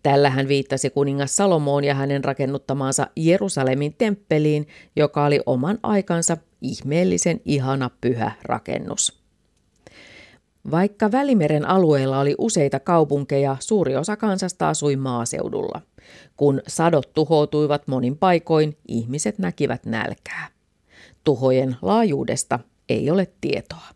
Tällä 0.03 0.29
hän 0.29 0.47
viittasi 0.47 0.89
kuningas 0.89 1.35
Salomoon 1.35 1.83
ja 1.83 1.93
hänen 1.93 2.23
rakennuttamaansa 2.23 3.07
Jerusalemin 3.15 3.95
temppeliin, 3.97 4.67
joka 4.95 5.25
oli 5.25 5.39
oman 5.45 5.79
aikansa 5.83 6.37
ihmeellisen 6.61 7.41
ihana 7.45 7.89
pyhä 8.01 8.31
rakennus. 8.43 9.23
Vaikka 10.71 11.11
Välimeren 11.11 11.65
alueella 11.65 12.19
oli 12.19 12.35
useita 12.37 12.79
kaupunkeja, 12.79 13.57
suuri 13.59 13.95
osa 13.95 14.15
kansasta 14.15 14.69
asui 14.69 14.95
maaseudulla. 14.95 15.81
Kun 16.37 16.61
sadot 16.67 17.13
tuhoutuivat 17.13 17.87
monin 17.87 18.17
paikoin, 18.17 18.77
ihmiset 18.87 19.39
näkivät 19.39 19.85
nälkää. 19.85 20.47
Tuhojen 21.23 21.75
laajuudesta 21.81 22.59
ei 22.89 23.11
ole 23.11 23.27
tietoa. 23.41 23.87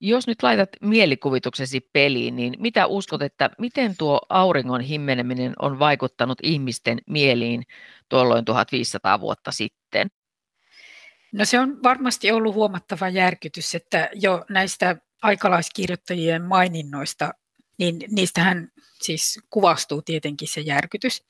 Jos 0.00 0.26
nyt 0.26 0.42
laitat 0.42 0.68
mielikuvituksesi 0.80 1.80
peliin, 1.92 2.36
niin 2.36 2.54
mitä 2.58 2.86
uskot, 2.86 3.22
että 3.22 3.50
miten 3.58 3.96
tuo 3.96 4.20
auringon 4.28 4.80
himmeneminen 4.80 5.52
on 5.62 5.78
vaikuttanut 5.78 6.38
ihmisten 6.42 6.98
mieliin 7.06 7.62
tuolloin 8.08 8.44
1500 8.44 9.20
vuotta 9.20 9.52
sitten? 9.52 10.08
No 11.32 11.44
se 11.44 11.60
on 11.60 11.82
varmasti 11.82 12.32
ollut 12.32 12.54
huomattava 12.54 13.08
järkytys, 13.08 13.74
että 13.74 14.10
jo 14.14 14.44
näistä 14.50 14.96
aikalaiskirjoittajien 15.22 16.42
maininnoista, 16.42 17.32
niin 17.78 17.96
niistähän 18.08 18.68
siis 19.02 19.40
kuvastuu 19.50 20.02
tietenkin 20.02 20.48
se 20.48 20.60
järkytys. 20.60 21.22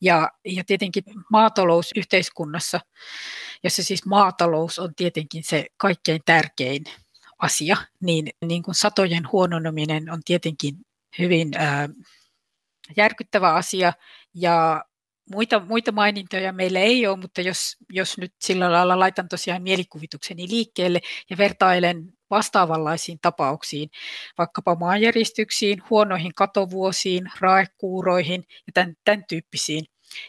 Ja, 0.00 0.30
ja 0.44 0.64
tietenkin 0.64 1.04
maatalousyhteiskunnassa, 1.30 2.80
jossa 3.64 3.82
siis 3.82 4.06
maatalous 4.06 4.78
on 4.78 4.94
tietenkin 4.94 5.44
se 5.44 5.66
kaikkein 5.76 6.20
tärkein 6.26 6.84
asia, 7.42 7.76
niin, 8.00 8.28
niin 8.44 8.62
kuin 8.62 8.74
satojen 8.74 9.32
huononominen 9.32 10.10
on 10.10 10.20
tietenkin 10.24 10.74
hyvin 11.18 11.50
ää, 11.56 11.88
järkyttävä 12.96 13.54
asia. 13.54 13.92
Ja 14.34 14.84
muita, 15.32 15.60
muita 15.60 15.92
mainintoja 15.92 16.52
meillä 16.52 16.80
ei 16.80 17.06
ole, 17.06 17.16
mutta 17.16 17.40
jos, 17.40 17.76
jos 17.90 18.18
nyt 18.18 18.34
sillä 18.40 18.72
lailla 18.72 18.98
laitan 18.98 19.28
tosiaan 19.28 19.62
mielikuvitukseni 19.62 20.48
liikkeelle 20.48 21.00
ja 21.30 21.38
vertailen 21.38 22.12
vastaavanlaisiin 22.30 23.18
tapauksiin, 23.22 23.90
vaikkapa 24.38 24.74
maanjäristyksiin, 24.74 25.82
huonoihin 25.90 26.34
katovuosiin, 26.34 27.30
raekuuroihin 27.40 28.44
ja 28.66 28.72
tämän, 28.74 28.94
tämän 29.04 29.24
tyyppisiin 29.28 29.84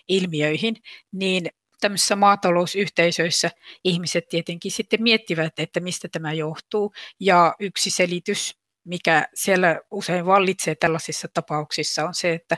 ilmiöihin, 0.07 0.75
niin 1.11 1.49
tämmöisissä 1.83 2.15
maatalousyhteisöissä 2.15 3.51
ihmiset 3.83 4.27
tietenkin 4.29 4.71
sitten 4.71 5.03
miettivät, 5.03 5.53
että 5.59 5.79
mistä 5.79 6.07
tämä 6.11 6.33
johtuu. 6.33 6.93
Ja 7.19 7.55
yksi 7.59 7.89
selitys, 7.89 8.55
mikä 8.85 9.27
siellä 9.33 9.79
usein 9.91 10.25
vallitsee 10.25 10.75
tällaisissa 10.75 11.27
tapauksissa, 11.33 12.05
on 12.05 12.13
se, 12.13 12.33
että, 12.33 12.57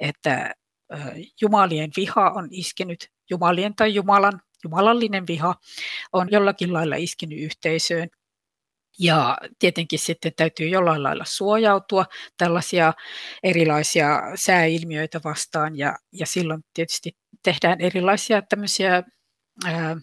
että 0.00 0.54
jumalien 1.40 1.90
viha 1.96 2.30
on 2.30 2.48
iskenyt, 2.50 3.08
jumalien 3.30 3.74
tai 3.76 3.94
Jumalan, 3.94 4.40
jumalallinen 4.64 5.26
viha 5.26 5.54
on 6.12 6.28
jollakin 6.30 6.72
lailla 6.72 6.96
iskenyt 6.96 7.38
yhteisöön. 7.38 8.08
Ja 8.98 9.38
tietenkin 9.58 9.98
sitten 9.98 10.32
täytyy 10.36 10.68
jollain 10.68 11.02
lailla 11.02 11.24
suojautua 11.26 12.04
tällaisia 12.36 12.92
erilaisia 13.42 14.20
sääilmiöitä 14.34 15.20
vastaan 15.24 15.78
ja, 15.78 15.96
ja 16.12 16.26
silloin 16.26 16.62
tietysti 16.74 17.21
tehdään 17.42 17.80
erilaisia 17.80 18.42
tämmöisiä 18.42 19.02
ää, 19.64 19.96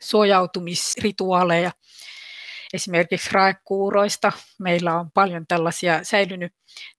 suojautumisrituaaleja. 0.00 1.70
Esimerkiksi 2.72 3.30
raekuuroista 3.32 4.32
meillä 4.58 5.00
on 5.00 5.10
paljon 5.10 5.46
tällaisia 5.46 6.04
säilynyt 6.04 6.52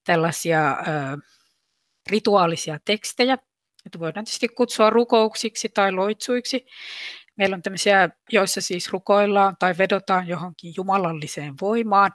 tällaisia 0.04 0.60
ää, 0.62 1.18
rituaalisia 2.10 2.80
tekstejä, 2.86 3.38
että 3.86 4.00
voidaan 4.00 4.26
tietysti 4.26 4.48
kutsua 4.48 4.90
rukouksiksi 4.90 5.70
tai 5.70 5.92
loitsuiksi. 5.92 6.66
Meillä 7.38 7.56
on 7.56 7.62
tämmöisiä, 7.62 8.10
joissa 8.32 8.62
siis 8.62 8.92
rukoillaan 8.94 9.56
tai 9.60 9.78
vedotaan 9.78 10.28
johonkin 10.28 10.74
jumalalliseen 10.78 11.54
voimaan, 11.62 12.12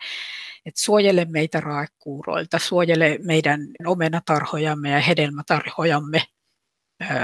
että 0.67 0.83
suojele 0.83 1.25
meitä 1.25 1.61
raekuuroilta, 1.61 2.59
suojele 2.59 3.19
meidän 3.23 3.61
omenatarhojamme 3.87 4.91
ja 4.91 5.01
hedelmätarhojamme 5.01 6.23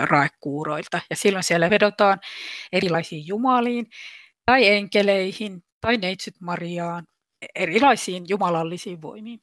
raekuuroilta. 0.04 1.00
Ja 1.10 1.16
silloin 1.16 1.44
siellä 1.44 1.70
vedotaan 1.70 2.20
erilaisiin 2.72 3.26
jumaliin 3.26 3.86
tai 4.46 4.68
enkeleihin 4.68 5.62
tai 5.80 5.96
neitsyt 5.96 6.34
Mariaan, 6.40 7.06
erilaisiin 7.54 8.24
jumalallisiin 8.28 9.02
voimiin. 9.02 9.40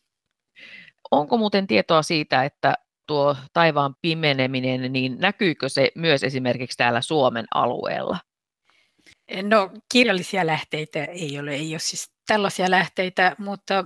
Onko 1.11 1.37
muuten 1.37 1.67
tietoa 1.67 2.01
siitä, 2.01 2.43
että 2.43 2.73
tuo 3.07 3.35
taivaan 3.53 3.95
pimeneminen, 4.01 4.93
niin 4.93 5.17
näkyykö 5.19 5.69
se 5.69 5.91
myös 5.95 6.23
esimerkiksi 6.23 6.77
täällä 6.77 7.01
Suomen 7.01 7.45
alueella? 7.53 8.17
No 9.43 9.69
kirjallisia 9.91 10.45
lähteitä 10.45 11.05
ei 11.05 11.39
ole, 11.39 11.53
ei 11.53 11.73
ole 11.73 11.79
siis 11.79 12.11
tällaisia 12.27 12.71
lähteitä, 12.71 13.35
mutta 13.39 13.85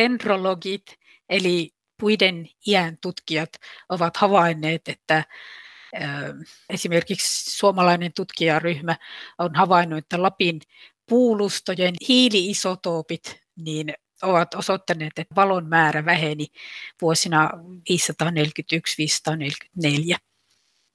dendrologit 0.00 0.82
eli 1.28 1.70
puiden 2.00 2.48
iän 2.66 2.98
tutkijat 3.02 3.50
ovat 3.88 4.16
havainneet, 4.16 4.88
että 4.88 5.24
esimerkiksi 6.68 7.58
suomalainen 7.58 8.12
tutkijaryhmä 8.12 8.96
on 9.38 9.54
havainnut, 9.54 9.98
että 9.98 10.22
Lapin 10.22 10.60
puulustojen 11.08 11.94
hiiliisotoopit 12.08 13.40
niin 13.56 13.94
ovat 14.22 14.54
osoittaneet, 14.54 15.12
että 15.18 15.34
valon 15.34 15.68
määrä 15.68 16.04
väheni 16.04 16.46
vuosina 17.02 17.50
541-544. 20.12 20.16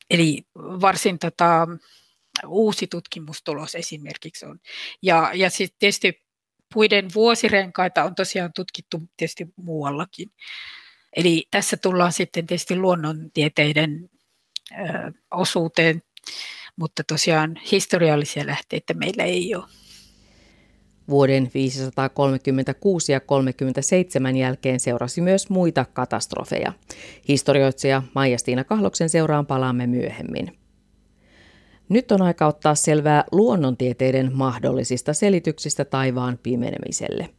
Eli 0.09 0.41
varsin 0.57 1.19
tota, 1.19 1.67
uusi 2.47 2.87
tutkimustulos 2.87 3.75
esimerkiksi 3.75 4.45
on. 4.45 4.59
Ja, 5.01 5.31
ja 5.33 5.49
sitten 5.49 5.79
tietysti 5.79 6.25
puiden 6.73 7.07
vuosirenkaita 7.15 8.03
on 8.03 8.15
tosiaan 8.15 8.53
tutkittu 8.55 9.01
tietysti 9.17 9.47
muuallakin. 9.55 10.31
Eli 11.15 11.47
tässä 11.51 11.77
tullaan 11.77 12.13
sitten 12.13 12.47
tietysti 12.47 12.75
luonnontieteiden 12.75 14.09
osuuteen, 15.31 16.01
mutta 16.75 17.03
tosiaan 17.03 17.59
historiallisia 17.71 18.45
lähteitä 18.45 18.93
meillä 18.93 19.23
ei 19.23 19.55
ole. 19.55 19.65
Vuoden 21.09 21.51
536 21.53 23.11
ja 23.11 23.19
37 23.19 24.35
jälkeen 24.35 24.79
seurasi 24.79 25.21
myös 25.21 25.49
muita 25.49 25.85
katastrofeja. 25.93 26.73
Historioitsija 27.27 28.03
Maija-Stiina 28.15 28.63
Kahloksen 28.63 29.09
seuraan 29.09 29.45
palaamme 29.45 29.87
myöhemmin. 29.87 30.57
Nyt 31.89 32.11
on 32.11 32.21
aika 32.21 32.47
ottaa 32.47 32.75
selvää 32.75 33.23
luonnontieteiden 33.31 34.31
mahdollisista 34.33 35.13
selityksistä 35.13 35.85
taivaan 35.85 36.39
pimenemiselle. 36.43 37.29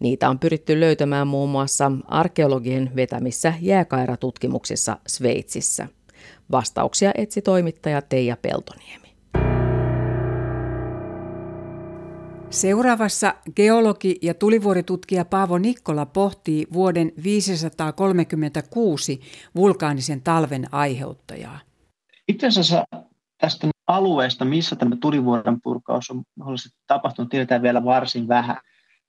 Niitä 0.00 0.30
on 0.30 0.38
pyritty 0.38 0.80
löytämään 0.80 1.26
muun 1.26 1.50
muassa 1.50 1.92
arkeologien 2.08 2.90
vetämissä 2.96 3.54
jääkairatutkimuksissa 3.60 4.98
Sveitsissä. 5.06 5.88
Vastauksia 6.52 7.10
etsi 7.14 7.42
toimittaja 7.42 8.02
Teija 8.02 8.36
Peltoniemi. 8.36 9.02
Seuraavassa 12.50 13.34
geologi 13.56 14.18
ja 14.22 14.34
tulivuoritutkija 14.34 15.24
Paavo 15.24 15.58
Nikkola 15.58 16.06
pohtii 16.06 16.66
vuoden 16.72 17.12
536 17.22 19.20
vulkaanisen 19.54 20.22
talven 20.22 20.66
aiheuttajaa. 20.72 21.60
Itse 22.28 22.46
asiassa 22.46 22.84
tästä 23.38 23.68
alueesta, 23.86 24.44
missä 24.44 24.76
tämä 24.76 24.96
tulivuoren 25.00 25.60
purkaus 25.62 26.10
on 26.10 26.22
mahdollisesti 26.36 26.78
tapahtunut, 26.86 27.30
tiedetään 27.30 27.62
vielä 27.62 27.84
varsin 27.84 28.28
vähän. 28.28 28.56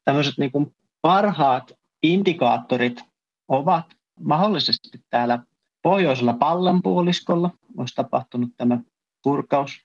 Tämmöiset 0.05 0.33
niin 0.37 0.51
kuin 0.51 0.75
parhaat 1.01 1.71
indikaattorit 2.03 3.03
ovat 3.47 3.85
mahdollisesti 4.19 4.89
täällä 5.09 5.39
pohjoisella 5.83 6.33
pallonpuoliskolla, 6.33 7.49
olisi 7.77 7.95
tapahtunut 7.95 8.49
tämä 8.57 8.79
purkaus. 9.23 9.81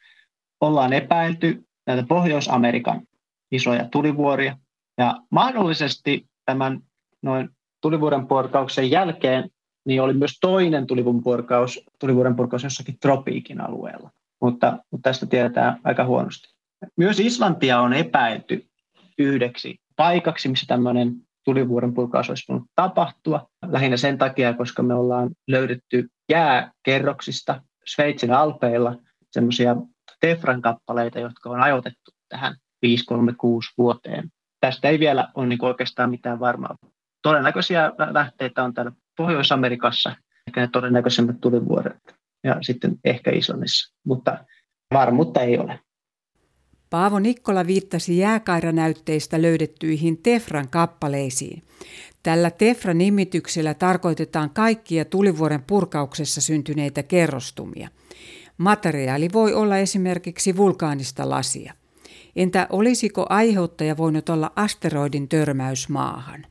Ollaan 0.61 0.93
epäilty 0.93 1.65
näitä 1.87 2.03
Pohjois-Amerikan 2.09 3.03
isoja 3.53 3.89
tulivuoria. 3.89 4.57
Ja 4.99 5.17
mahdollisesti 5.31 6.27
tämän 6.45 6.81
noin 7.23 7.49
tulivuoren 7.81 8.27
purkauksen 8.27 8.91
jälkeen 8.91 9.51
niin 9.87 10.03
oli 10.03 10.13
myös 10.13 10.39
toinen 10.41 10.87
tulivuoren 10.87 11.23
purkaus, 11.23 11.81
tulivuoren 12.01 12.37
purkaus 12.37 12.63
jossakin 12.63 12.99
tropiikin 13.01 13.61
alueella 13.61 14.11
mutta, 14.41 14.79
mutta 14.91 15.09
tästä 15.09 15.27
tiedetään 15.27 15.81
aika 15.85 16.05
huonosti. 16.05 16.49
Myös 16.97 17.21
Islantia 17.21 17.81
on 17.81 17.93
epäilty 17.93 18.67
yhdeksi 19.19 19.81
paikaksi, 19.97 20.49
missä 20.49 20.67
tämmöinen 20.69 21.17
tulivuoren 21.45 21.95
purkaus 21.95 22.29
olisi 22.29 22.45
voinut 22.49 22.69
tapahtua. 22.75 23.49
Lähinnä 23.67 23.97
sen 23.97 24.19
takia, 24.19 24.55
koska 24.55 24.83
me 24.83 24.95
ollaan 24.95 25.31
löydetty 25.47 26.09
jääkerroksista 26.31 27.63
Sveitsin 27.87 28.33
alpeilla 28.33 28.97
semmoisia 29.31 29.77
Tefran 30.21 30.63
kappaleita, 30.63 31.19
jotka 31.19 31.51
on 31.51 31.61
ajoitettu 31.61 32.11
tähän 32.29 32.57
536 32.83 33.71
vuoteen. 33.79 34.29
Tästä 34.61 34.89
ei 34.89 34.99
vielä 34.99 35.29
ole 35.35 35.47
niin 35.47 35.65
oikeastaan 35.65 36.11
mitään 36.11 36.41
varmaa. 36.41 36.77
Todennäköisiä 37.23 37.93
lähteitä 38.11 38.65
on 38.65 38.75
täällä 38.75 38.93
Pohjois-Amerikassa, 39.17 40.17
ehkä 40.47 40.61
ne 40.61 40.69
todennäköisemmät 40.73 41.41
tulivuoret 41.41 41.97
ja 42.45 42.57
sitten 42.61 42.97
ehkä 43.05 43.31
Islannissa, 43.31 43.95
mutta 44.07 44.45
varmuutta 44.95 45.41
ei 45.41 45.59
ole. 45.59 45.81
Paavo 46.91 47.19
Nikkola 47.19 47.67
viittasi 47.67 48.19
jääkairanäytteistä 48.19 49.43
löydettyihin 49.43 50.19
Tefran 50.23 50.69
kappaleisiin. 50.69 51.63
Tällä 52.23 52.51
Tefra-nimityksellä 52.51 53.75
tarkoitetaan 53.75 54.51
kaikkia 54.51 55.05
tulivuoren 55.05 55.63
purkauksessa 55.63 56.41
syntyneitä 56.41 57.03
kerrostumia. 57.03 57.89
Materiaali 58.59 59.29
voi 59.33 59.55
olla 59.55 59.79
esimerkiksi 59.79 60.57
vulkaanista 60.57 61.31
lasia. 61.31 61.73
Entä 62.37 62.67
olisiko 62.71 63.27
aiheuttaja 63.29 63.97
voinut 63.97 64.29
olla 64.29 64.53
asteroidin 64.57 65.29
törmäys 65.29 65.89
maahan? 65.89 66.47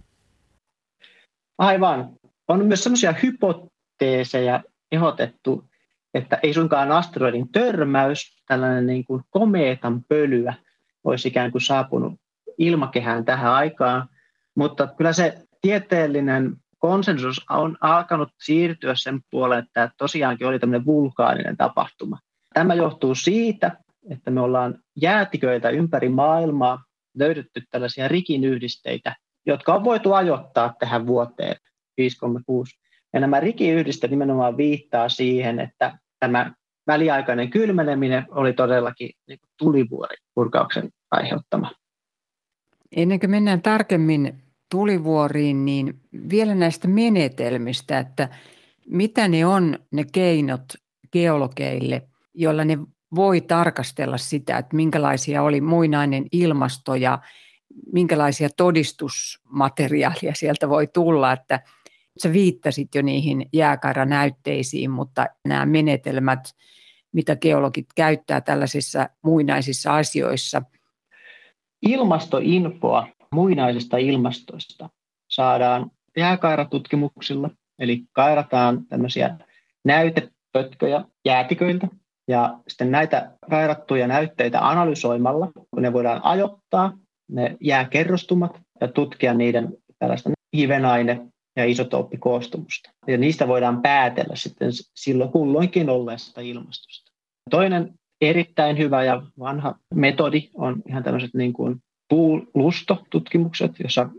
Aivan. 1.58 2.14
On 2.48 2.66
myös 2.66 2.84
sellaisia 2.84 3.14
hypoteeseja 3.24 4.64
ehdotettu, 4.92 5.64
että 6.14 6.40
ei 6.44 6.54
suinkaan 6.54 6.92
asteroidin 6.92 7.52
törmäys, 7.52 8.44
tällainen 8.48 8.88
niin 8.88 9.06
kuin 9.06 9.24
komeetan 9.30 10.04
pölyä 10.04 10.54
olisi 11.04 11.28
ikään 11.28 11.52
kuin 11.52 11.62
saapunut 11.62 12.14
ilmakehään 12.58 13.26
tähän 13.26 13.54
aikaan, 13.54 14.10
mutta 14.56 14.88
kyllä 14.98 15.14
se 15.14 15.38
tieteellinen 15.62 16.56
konsensus 16.78 17.46
on 17.50 17.78
alkanut 17.82 18.30
siirtyä 18.42 18.94
sen 18.96 19.20
puoleen, 19.32 19.64
että 19.64 19.92
tosiaankin 19.98 20.48
oli 20.48 20.60
tämmöinen 20.60 20.86
vulkaaninen 20.86 21.58
tapahtuma. 21.58 22.20
Tämä 22.54 22.74
johtuu 22.74 23.16
siitä, 23.16 23.78
että 24.10 24.32
me 24.32 24.42
ollaan 24.42 24.80
jäätiköitä 25.02 25.70
ympäri 25.70 26.10
maailmaa 26.10 26.84
löydetty 27.18 27.62
tällaisia 27.72 28.08
rikinyhdisteitä, 28.08 29.16
jotka 29.46 29.74
on 29.74 29.84
voitu 29.84 30.14
ajoittaa 30.14 30.76
tähän 30.80 31.08
vuoteen 31.08 31.56
536. 31.98 32.80
Ja 33.18 33.22
nämä 33.22 33.40
rikiyhdistet 33.40 34.12
nimenomaan 34.12 34.58
viittaa 34.58 35.10
siihen, 35.10 35.60
että 35.60 35.98
tämä 36.20 36.54
väliaikainen 36.88 37.50
kylmeneminen 37.50 38.26
oli 38.30 38.54
todellakin 38.54 39.10
niin 39.28 39.40
tulivuoripurkauksen 39.58 40.90
aiheuttama. 41.12 41.72
Ennen 42.92 43.20
kuin 43.20 43.30
mennään 43.30 43.62
tarkemmin 43.62 44.34
tulivuoriin, 44.72 45.66
niin 45.66 46.00
vielä 46.30 46.56
näistä 46.56 46.88
menetelmistä, 46.88 48.00
että 48.00 48.30
mitä 48.90 49.28
ne 49.28 49.46
on 49.46 49.80
ne 49.92 50.06
keinot 50.12 50.64
geologeille, 51.12 52.02
joilla 52.34 52.66
ne 52.66 52.78
voi 53.16 53.42
tarkastella 53.42 54.18
sitä, 54.18 54.58
että 54.58 54.76
minkälaisia 54.76 55.44
oli 55.44 55.62
muinainen 55.62 56.26
ilmasto 56.32 56.96
ja 56.96 57.20
minkälaisia 57.94 58.50
todistusmateriaalia 58.58 60.34
sieltä 60.34 60.70
voi 60.70 60.88
tulla, 60.88 61.32
että 61.32 61.60
sä 62.22 62.34
viittasit 62.34 62.96
jo 62.96 63.02
niihin 63.02 63.50
jääkairanäytteisiin, 63.54 64.92
mutta 64.92 65.26
nämä 65.46 65.66
menetelmät, 65.66 66.40
mitä 67.12 67.36
geologit 67.36 67.86
käyttää 67.96 68.42
tällaisissa 68.42 69.10
muinaisissa 69.24 69.96
asioissa. 69.96 70.62
Ilmastoinfoa 71.82 73.08
muinaisista 73.32 73.98
ilmastoista 73.98 74.90
saadaan 75.32 75.92
jääkairatutkimuksilla, 76.18 77.50
eli 77.80 78.04
kairataan 78.12 78.86
tämmöisiä 78.86 79.38
näytepötköjä 79.86 81.06
jäätiköiltä, 81.26 81.88
ja 82.28 82.60
sitten 82.68 82.92
näitä 82.92 83.32
kairattuja 83.50 84.08
näytteitä 84.08 84.68
analysoimalla, 84.68 85.52
kun 85.72 85.82
ne 85.82 85.94
voidaan 85.94 86.22
ajoittaa, 86.24 86.98
ne 87.30 87.58
jääkerrostumat 87.62 88.62
ja 88.82 88.88
tutkia 88.88 89.34
niiden 89.34 89.78
tällaista 90.00 90.30
hivenaine- 90.58 91.37
ja 91.58 91.66
isotooppikoostumusta. 91.66 92.90
Ja 93.08 93.18
niistä 93.18 93.48
voidaan 93.48 93.82
päätellä 93.82 94.36
sitten 94.36 94.70
silloin 94.96 95.32
kulloinkin 95.32 95.90
olleesta 95.90 96.42
ilmastosta. 96.42 97.12
Toinen 97.50 97.94
erittäin 98.22 98.78
hyvä 98.78 99.04
ja 99.04 99.22
vanha 99.40 99.76
metodi 99.94 100.50
on 100.54 100.82
ihan 100.90 101.04
tämmöiset 101.04 101.34
niin 101.34 101.54
kuin 101.54 101.82
puulustotutkimukset, 102.10 103.72
jossa 103.84 104.10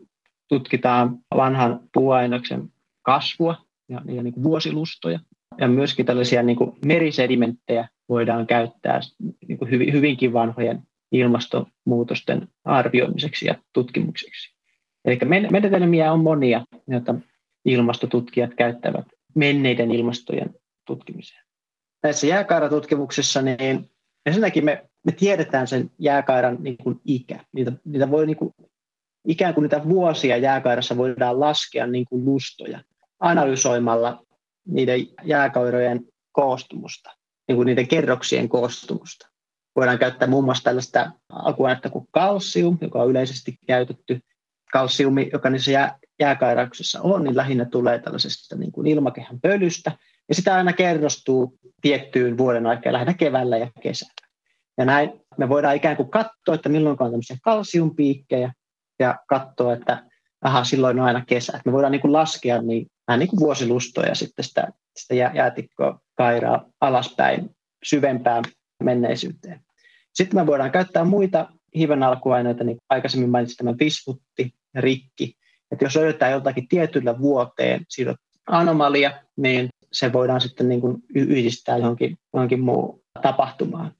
tutkitaan 0.48 1.18
vanhan 1.36 1.80
puuainoksen 1.94 2.68
kasvua 3.02 3.56
ja, 3.88 4.02
ja 4.04 4.22
niin 4.22 4.34
kuin 4.34 4.44
vuosilustoja. 4.44 5.20
Ja 5.58 5.68
myöskin 5.68 6.06
tällaisia 6.06 6.42
niin 6.42 6.56
kuin 6.56 6.72
merisedimenttejä 6.84 7.88
voidaan 8.08 8.46
käyttää 8.46 9.00
niin 9.48 9.58
kuin 9.58 9.70
hyvinkin 9.70 10.32
vanhojen 10.32 10.82
ilmastonmuutosten 11.12 12.48
arvioimiseksi 12.64 13.46
ja 13.46 13.54
tutkimukseksi. 13.72 14.57
Eli 15.04 15.18
menetelmiä 15.50 16.12
on 16.12 16.20
monia, 16.20 16.64
joita 16.88 17.14
ilmastotutkijat 17.64 18.54
käyttävät 18.54 19.06
menneiden 19.34 19.90
ilmastojen 19.90 20.54
tutkimiseen. 20.86 21.44
Näissä 22.02 22.26
jääkairatutkimuksissa 22.26 23.42
niin 23.42 23.90
ensinnäkin 24.26 24.64
me, 24.64 24.84
me 25.06 25.12
tiedetään 25.12 25.66
sen 25.66 25.90
jääkairan 25.98 26.56
niin 26.60 26.76
kuin 26.76 27.00
ikä. 27.04 27.44
Niitä, 27.52 27.72
niitä 27.84 28.10
voi 28.10 28.26
niin 28.26 28.36
kuin, 28.36 28.54
ikään 29.28 29.54
kuin 29.54 29.62
niitä 29.62 29.88
vuosia 29.88 30.36
jääkairassa 30.36 30.96
voidaan 30.96 31.40
laskea 31.40 31.86
niin 31.86 32.04
kuin 32.04 32.24
lustoja 32.24 32.80
analysoimalla 33.20 34.22
niiden 34.66 35.00
jääkairojen 35.24 36.04
koostumusta, 36.32 37.10
niin 37.48 37.56
kuin 37.56 37.66
niiden 37.66 37.88
kerroksien 37.88 38.48
koostumusta. 38.48 39.28
Voidaan 39.76 39.98
käyttää 39.98 40.28
muun 40.28 40.44
muassa 40.44 40.64
tällaista 40.64 41.10
alkuainetta 41.32 41.90
kuin 41.90 42.08
kalsium, 42.10 42.78
joka 42.80 43.02
on 43.02 43.10
yleisesti 43.10 43.58
käytetty. 43.66 44.20
Kalsiumi, 44.72 45.30
joka 45.32 45.50
niissä 45.50 45.70
jää, 45.70 45.98
jääkairauksissa 46.20 47.00
on, 47.02 47.24
niin 47.24 47.36
lähinnä 47.36 47.64
tulee 47.64 47.98
tällaisesta 47.98 48.56
niin 48.56 48.72
kuin 48.72 48.86
ilmakehän 48.86 49.40
pölystä, 49.40 49.92
ja 50.28 50.34
sitä 50.34 50.54
aina 50.54 50.72
kerrostuu 50.72 51.58
tiettyyn 51.80 52.38
vuoden 52.38 52.66
aikaan, 52.66 52.92
lähinnä 52.92 53.14
keväällä 53.14 53.56
ja 53.56 53.70
kesällä. 53.82 54.28
Ja 54.78 54.84
näin 54.84 55.10
me 55.36 55.48
voidaan 55.48 55.76
ikään 55.76 55.96
kuin 55.96 56.10
katsoa, 56.10 56.54
että 56.54 56.68
milloin 56.68 56.96
on 57.00 57.10
tämmöisiä 57.10 57.36
kalsiumpiikkejä, 57.42 58.52
ja 58.98 59.18
katsoa, 59.28 59.72
että 59.72 60.04
aha, 60.42 60.64
silloin 60.64 61.00
on 61.00 61.06
aina 61.06 61.24
kesä. 61.24 61.52
Että 61.56 61.70
me 61.70 61.72
voidaan 61.72 61.92
niin 61.92 62.00
kuin 62.00 62.12
laskea 62.12 62.62
niin, 62.62 62.86
vähän 63.08 63.18
niin 63.18 63.28
kuin 63.28 63.40
vuosilustoja 63.40 64.14
sitten 64.14 64.44
sitä, 64.44 64.68
sitä 64.96 65.14
jäätikkoa 65.14 66.00
kairaa 66.14 66.64
alaspäin 66.80 67.50
syvempään 67.84 68.44
menneisyyteen. 68.82 69.60
Sitten 70.14 70.40
me 70.40 70.46
voidaan 70.46 70.70
käyttää 70.70 71.04
muita 71.04 71.52
hiven 71.74 72.02
alkuaineita, 72.02 72.64
niin 72.64 72.78
aikaisemmin 72.90 73.30
mainitsin 73.30 73.56
tämän 73.56 73.78
visvutti 73.80 74.54
ja 74.74 74.80
rikki. 74.80 75.34
Että 75.70 75.84
jos 75.84 75.96
löydetään 75.96 76.32
jotakin 76.32 76.68
tietyllä 76.68 77.18
vuoteen 77.18 77.86
anomalia, 78.46 79.10
niin 79.36 79.68
se 79.92 80.12
voidaan 80.12 80.40
sitten 80.40 80.68
niin 80.68 80.80
kuin 80.80 81.02
yhdistää 81.14 81.76
johonkin, 81.76 82.18
johonkin 82.34 82.60
muuhun 82.60 83.02
tapahtumaan. 83.22 83.92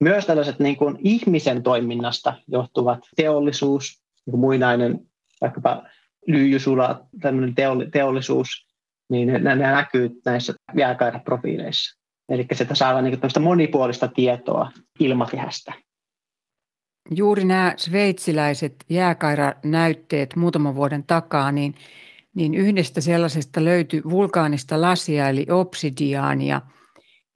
Myös 0.00 0.26
tällaiset 0.26 0.58
niin 0.58 0.76
kuin 0.76 0.96
ihmisen 1.00 1.62
toiminnasta 1.62 2.34
johtuvat 2.48 2.98
teollisuus, 3.16 4.02
niin 4.26 4.30
kuin 4.30 4.40
muinainen 4.40 5.00
vaikkapa 5.40 5.82
lyijysula, 6.26 7.06
tämmöinen 7.20 7.54
teollisuus, 7.92 8.66
niin 9.10 9.28
ne, 9.28 9.38
ne 9.38 9.54
näkyy 9.54 10.10
näissä 10.24 10.54
jääkairaprofiileissa. 10.74 12.00
Eli 12.28 12.46
se 12.52 12.66
saadaan 12.72 13.04
niin 13.04 13.20
monipuolista 13.40 14.08
tietoa 14.08 14.70
ilmakehästä. 15.00 15.72
Juuri 17.10 17.44
nämä 17.44 17.74
sveitsiläiset 17.76 18.74
jääkairanäytteet 18.88 20.36
muutaman 20.36 20.74
vuoden 20.74 21.04
takaa, 21.04 21.52
niin, 21.52 21.74
niin 22.34 22.54
yhdestä 22.54 23.00
sellaisesta 23.00 23.64
löytyi 23.64 24.02
vulkaanista 24.10 24.80
lasia 24.80 25.28
eli 25.28 25.46
obsidiaania. 25.50 26.60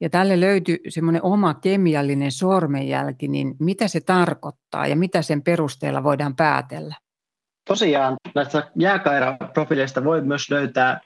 Ja 0.01 0.09
tälle 0.09 0.39
löytyi 0.39 0.79
semmoinen 0.89 1.23
oma 1.23 1.53
kemiallinen 1.53 2.31
sormenjälki, 2.31 3.27
niin 3.27 3.55
mitä 3.59 3.87
se 3.87 4.01
tarkoittaa 4.01 4.87
ja 4.87 4.95
mitä 4.95 5.21
sen 5.21 5.41
perusteella 5.41 6.03
voidaan 6.03 6.35
päätellä? 6.35 6.95
Tosiaan 7.67 8.15
näistä 8.35 8.71
jääkairaprofiileista 8.75 10.03
voi 10.03 10.21
myös 10.21 10.51
löytää 10.51 11.01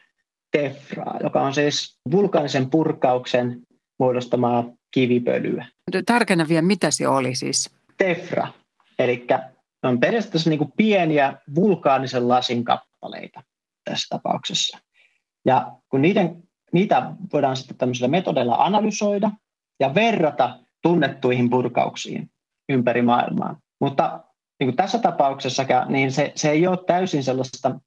tefraa, 0.52 1.18
joka 1.24 1.42
on 1.42 1.54
siis 1.54 2.00
vulkaanisen 2.12 2.70
purkauksen 2.70 3.62
muodostamaa 4.00 4.64
kivipölyä. 4.92 5.66
Tarkenna 6.06 6.48
vielä, 6.48 6.62
mitä 6.62 6.92
se 6.92 7.08
oli 7.08 7.36
siis? 7.36 7.75
Tefra, 7.98 8.48
eli 9.00 9.28
on 9.84 10.00
periaatteessa 10.00 10.50
niin 10.50 10.58
kuin 10.58 10.74
pieniä 10.78 11.38
vulkaanisen 11.56 12.28
lasin 12.28 12.64
kappaleita 12.64 13.44
tässä 13.84 14.08
tapauksessa. 14.10 14.78
Ja 15.46 15.72
kun 15.90 16.02
niiden, 16.02 16.44
niitä 16.74 17.12
voidaan 17.34 17.58
sitten 17.58 17.78
tämmöisillä 17.78 18.08
metodeilla 18.08 18.56
analysoida 18.56 19.32
ja 19.80 19.96
verrata 19.96 20.60
tunnettuihin 20.82 21.50
purkauksiin 21.50 22.30
ympäri 22.70 23.02
maailmaa. 23.02 23.60
Mutta 23.80 24.24
niin 24.60 24.68
kuin 24.68 24.76
tässä 24.76 25.00
tapauksessa 25.00 25.66
niin 25.90 26.12
se, 26.12 26.32
se 26.36 26.50
ei 26.52 26.68
ole 26.68 26.78
täysin 26.88 27.24
sellaista 27.24 27.80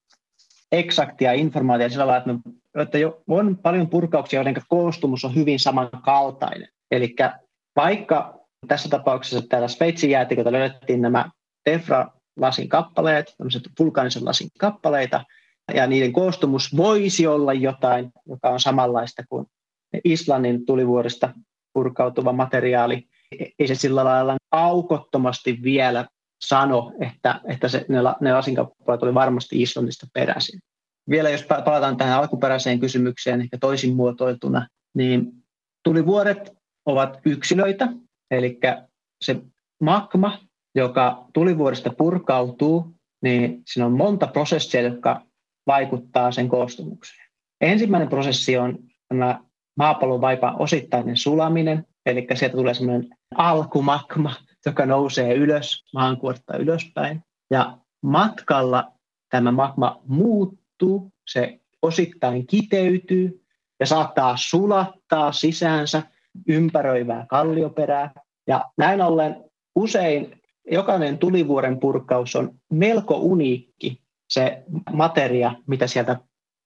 eksaktia 0.72 1.32
informaatiota 1.32 1.92
sillä 1.92 2.06
lailla, 2.06 2.32
että, 2.32 2.32
me, 2.32 2.82
että 2.82 2.98
jo 2.98 3.22
on 3.28 3.58
paljon 3.58 3.88
purkauksia, 3.88 4.38
joiden 4.38 4.62
koostumus 4.68 5.24
on 5.24 5.34
hyvin 5.34 5.60
samankaltainen. 5.60 6.68
Eli 6.90 7.16
vaikka 7.76 8.37
tässä 8.68 8.88
tapauksessa 8.88 9.46
täällä 9.48 9.68
Sveitsin 9.68 10.10
jäätikötä 10.10 10.52
löydettiin 10.52 11.02
nämä 11.02 11.30
Tefra-lasin 11.64 12.68
kappaleet, 12.68 13.34
tämmöiset 13.38 13.62
vulkaanisen 13.78 14.24
lasin 14.24 14.48
kappaleita, 14.58 15.24
ja 15.74 15.86
niiden 15.86 16.12
koostumus 16.12 16.76
voisi 16.76 17.26
olla 17.26 17.52
jotain, 17.52 18.10
joka 18.26 18.48
on 18.48 18.60
samanlaista 18.60 19.22
kuin 19.28 19.46
Islannin 20.04 20.66
tulivuorista 20.66 21.34
purkautuva 21.72 22.32
materiaali. 22.32 23.08
Ei 23.58 23.68
se 23.68 23.74
sillä 23.74 24.04
lailla 24.04 24.36
aukottomasti 24.50 25.58
vielä 25.62 26.06
sano, 26.44 26.92
että, 27.00 27.40
että 27.44 27.68
se, 27.68 27.86
ne, 27.88 27.98
ne 28.20 28.32
lasinkappaleet 28.32 29.02
oli 29.02 29.14
varmasti 29.14 29.62
Islannista 29.62 30.06
peräisin. 30.14 30.60
Vielä 31.10 31.30
jos 31.30 31.42
palataan 31.42 31.96
tähän 31.96 32.18
alkuperäiseen 32.18 32.80
kysymykseen 32.80 33.40
ehkä 33.40 33.58
toisin 33.60 33.96
muotoiltuna, 33.96 34.68
niin 34.94 35.32
tulivuoret 35.84 36.52
ovat 36.86 37.18
yksilöitä, 37.24 37.88
eli 38.30 38.58
se 39.24 39.36
magma, 39.80 40.38
joka 40.74 41.24
tulivuorista 41.34 41.90
purkautuu, 41.90 42.94
niin 43.22 43.62
siinä 43.66 43.86
on 43.86 43.92
monta 43.92 44.26
prosessia, 44.26 44.80
jotka 44.80 45.22
vaikuttaa 45.66 46.32
sen 46.32 46.48
koostumukseen. 46.48 47.28
Ensimmäinen 47.60 48.08
prosessi 48.08 48.58
on 48.58 48.78
tämä 49.08 49.40
maapallon 49.76 50.20
vaipan 50.20 50.56
osittainen 50.58 51.16
sulaminen, 51.16 51.86
eli 52.06 52.26
sieltä 52.34 52.56
tulee 52.56 52.74
semmoinen 52.74 53.08
alkumagma, 53.34 54.34
joka 54.66 54.86
nousee 54.86 55.34
ylös, 55.34 55.84
maankuorta 55.94 56.56
ylöspäin. 56.56 57.22
Ja 57.50 57.78
matkalla 58.02 58.92
tämä 59.30 59.52
magma 59.52 60.00
muuttuu, 60.06 61.12
se 61.28 61.60
osittain 61.82 62.46
kiteytyy 62.46 63.44
ja 63.80 63.86
saattaa 63.86 64.36
sulattaa 64.36 65.32
sisäänsä 65.32 66.02
ympäröivää 66.48 67.26
kallioperää. 67.28 68.10
Ja 68.46 68.64
näin 68.76 69.02
ollen 69.02 69.44
usein 69.74 70.40
jokainen 70.70 71.18
tulivuoren 71.18 71.80
purkaus 71.80 72.36
on 72.36 72.54
melko 72.72 73.16
uniikki 73.16 74.02
se 74.30 74.62
materia, 74.92 75.54
mitä 75.66 75.86
sieltä 75.86 76.20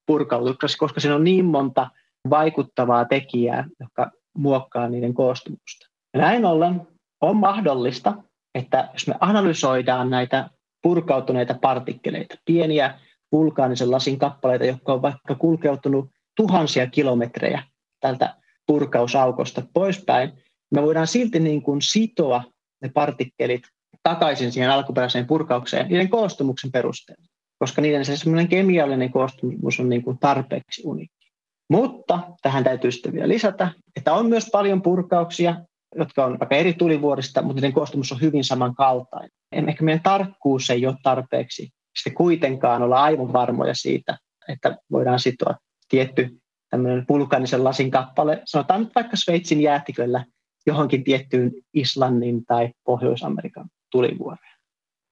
purkautuu, 0.05 0.55
koska 0.79 0.99
siinä 0.99 1.15
on 1.15 1.23
niin 1.23 1.45
monta 1.45 1.89
vaikuttavaa 2.29 3.05
tekijää, 3.05 3.67
jotka 3.79 4.11
muokkaa 4.37 4.89
niiden 4.89 5.13
koostumusta. 5.13 5.89
Ja 6.13 6.21
näin 6.21 6.45
ollen 6.45 6.87
on 7.21 7.37
mahdollista, 7.37 8.13
että 8.55 8.89
jos 8.93 9.07
me 9.07 9.15
analysoidaan 9.19 10.09
näitä 10.09 10.49
purkautuneita 10.81 11.53
partikkeleita, 11.53 12.35
pieniä 12.45 12.99
vulkaanisen 13.31 13.91
lasin 13.91 14.19
kappaleita, 14.19 14.65
jotka 14.65 14.93
on 14.93 15.01
vaikka 15.01 15.35
kulkeutunut 15.35 16.09
tuhansia 16.35 16.87
kilometrejä 16.87 17.63
tältä 17.99 18.35
purkausaukosta 18.67 19.61
poispäin, 19.73 20.31
me 20.71 20.81
voidaan 20.81 21.07
silti 21.07 21.39
niin 21.39 21.61
kuin 21.61 21.81
sitoa 21.81 22.43
ne 22.81 22.89
partikkelit 22.89 23.61
takaisin 24.03 24.51
siihen 24.51 24.71
alkuperäiseen 24.71 25.27
purkaukseen 25.27 25.87
niiden 25.87 26.09
koostumuksen 26.09 26.71
perusteella, 26.71 27.25
koska 27.59 27.81
niiden 27.81 28.05
se 28.05 28.17
semmoinen 28.17 28.47
kemiallinen 28.47 29.11
koostumus 29.11 29.79
on 29.79 29.89
niin 29.89 30.03
kuin 30.03 30.17
tarpeeksi 30.19 30.81
uniikki. 30.85 31.31
Mutta 31.69 32.19
tähän 32.41 32.63
täytyy 32.63 32.91
sitten 32.91 33.13
vielä 33.13 33.27
lisätä, 33.27 33.71
että 33.95 34.13
on 34.13 34.25
myös 34.25 34.49
paljon 34.51 34.81
purkauksia, 34.81 35.55
jotka 35.95 36.25
on 36.25 36.39
vaikka 36.39 36.55
eri 36.55 36.73
tulivuorista, 36.73 37.41
mutta 37.41 37.55
niiden 37.55 37.73
koostumus 37.73 38.11
on 38.11 38.21
hyvin 38.21 38.43
samankaltainen. 38.43 39.29
Ehkä 39.51 39.83
meidän 39.83 40.03
tarkkuus 40.03 40.69
ei 40.69 40.87
ole 40.87 40.95
tarpeeksi 41.03 41.69
sitten 41.97 42.13
kuitenkaan 42.13 42.81
olla 42.81 43.03
aivan 43.03 43.33
varmoja 43.33 43.73
siitä, 43.75 44.17
että 44.47 44.77
voidaan 44.91 45.19
sitoa 45.19 45.55
tietty 45.89 46.37
tämmöinen 46.73 47.05
vulkaanisen 47.09 47.63
lasin 47.63 47.91
kappale, 47.91 48.41
sanotaan 48.45 48.81
nyt 48.81 48.95
vaikka 48.95 49.15
Sveitsin 49.15 49.61
jäätiköllä 49.61 50.25
johonkin 50.65 51.03
tiettyyn 51.03 51.51
Islannin 51.73 52.45
tai 52.45 52.69
Pohjois-Amerikan 52.83 53.69
tulivuoreen. 53.91 54.53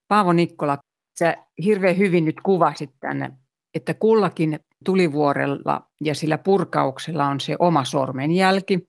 Paavo 0.08 0.32
Nikkola, 0.32 0.78
sä 1.18 1.36
hirveän 1.64 1.98
hyvin 1.98 2.24
nyt 2.24 2.40
kuvasit 2.42 2.90
tänne, 3.00 3.30
että 3.74 3.94
kullakin 3.94 4.60
tulivuorella 4.84 5.86
ja 6.00 6.14
sillä 6.14 6.38
purkauksella 6.38 7.26
on 7.26 7.40
se 7.40 7.56
oma 7.58 7.84
sormenjälki, 7.84 8.88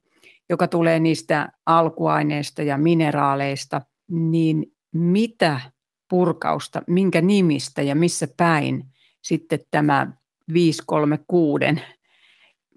joka 0.50 0.68
tulee 0.68 1.00
niistä 1.00 1.50
alkuaineista 1.66 2.64
ja 2.64 2.78
mineraaleista, 2.78 3.82
niin 4.10 4.66
mitä 4.94 5.60
purkausta, 6.10 6.82
minkä 6.88 7.22
nimistä 7.22 7.82
ja 7.82 7.96
missä 7.96 8.28
päin 8.38 8.84
sitten 9.22 9.60
tämä 9.72 10.12
536, 10.54 11.66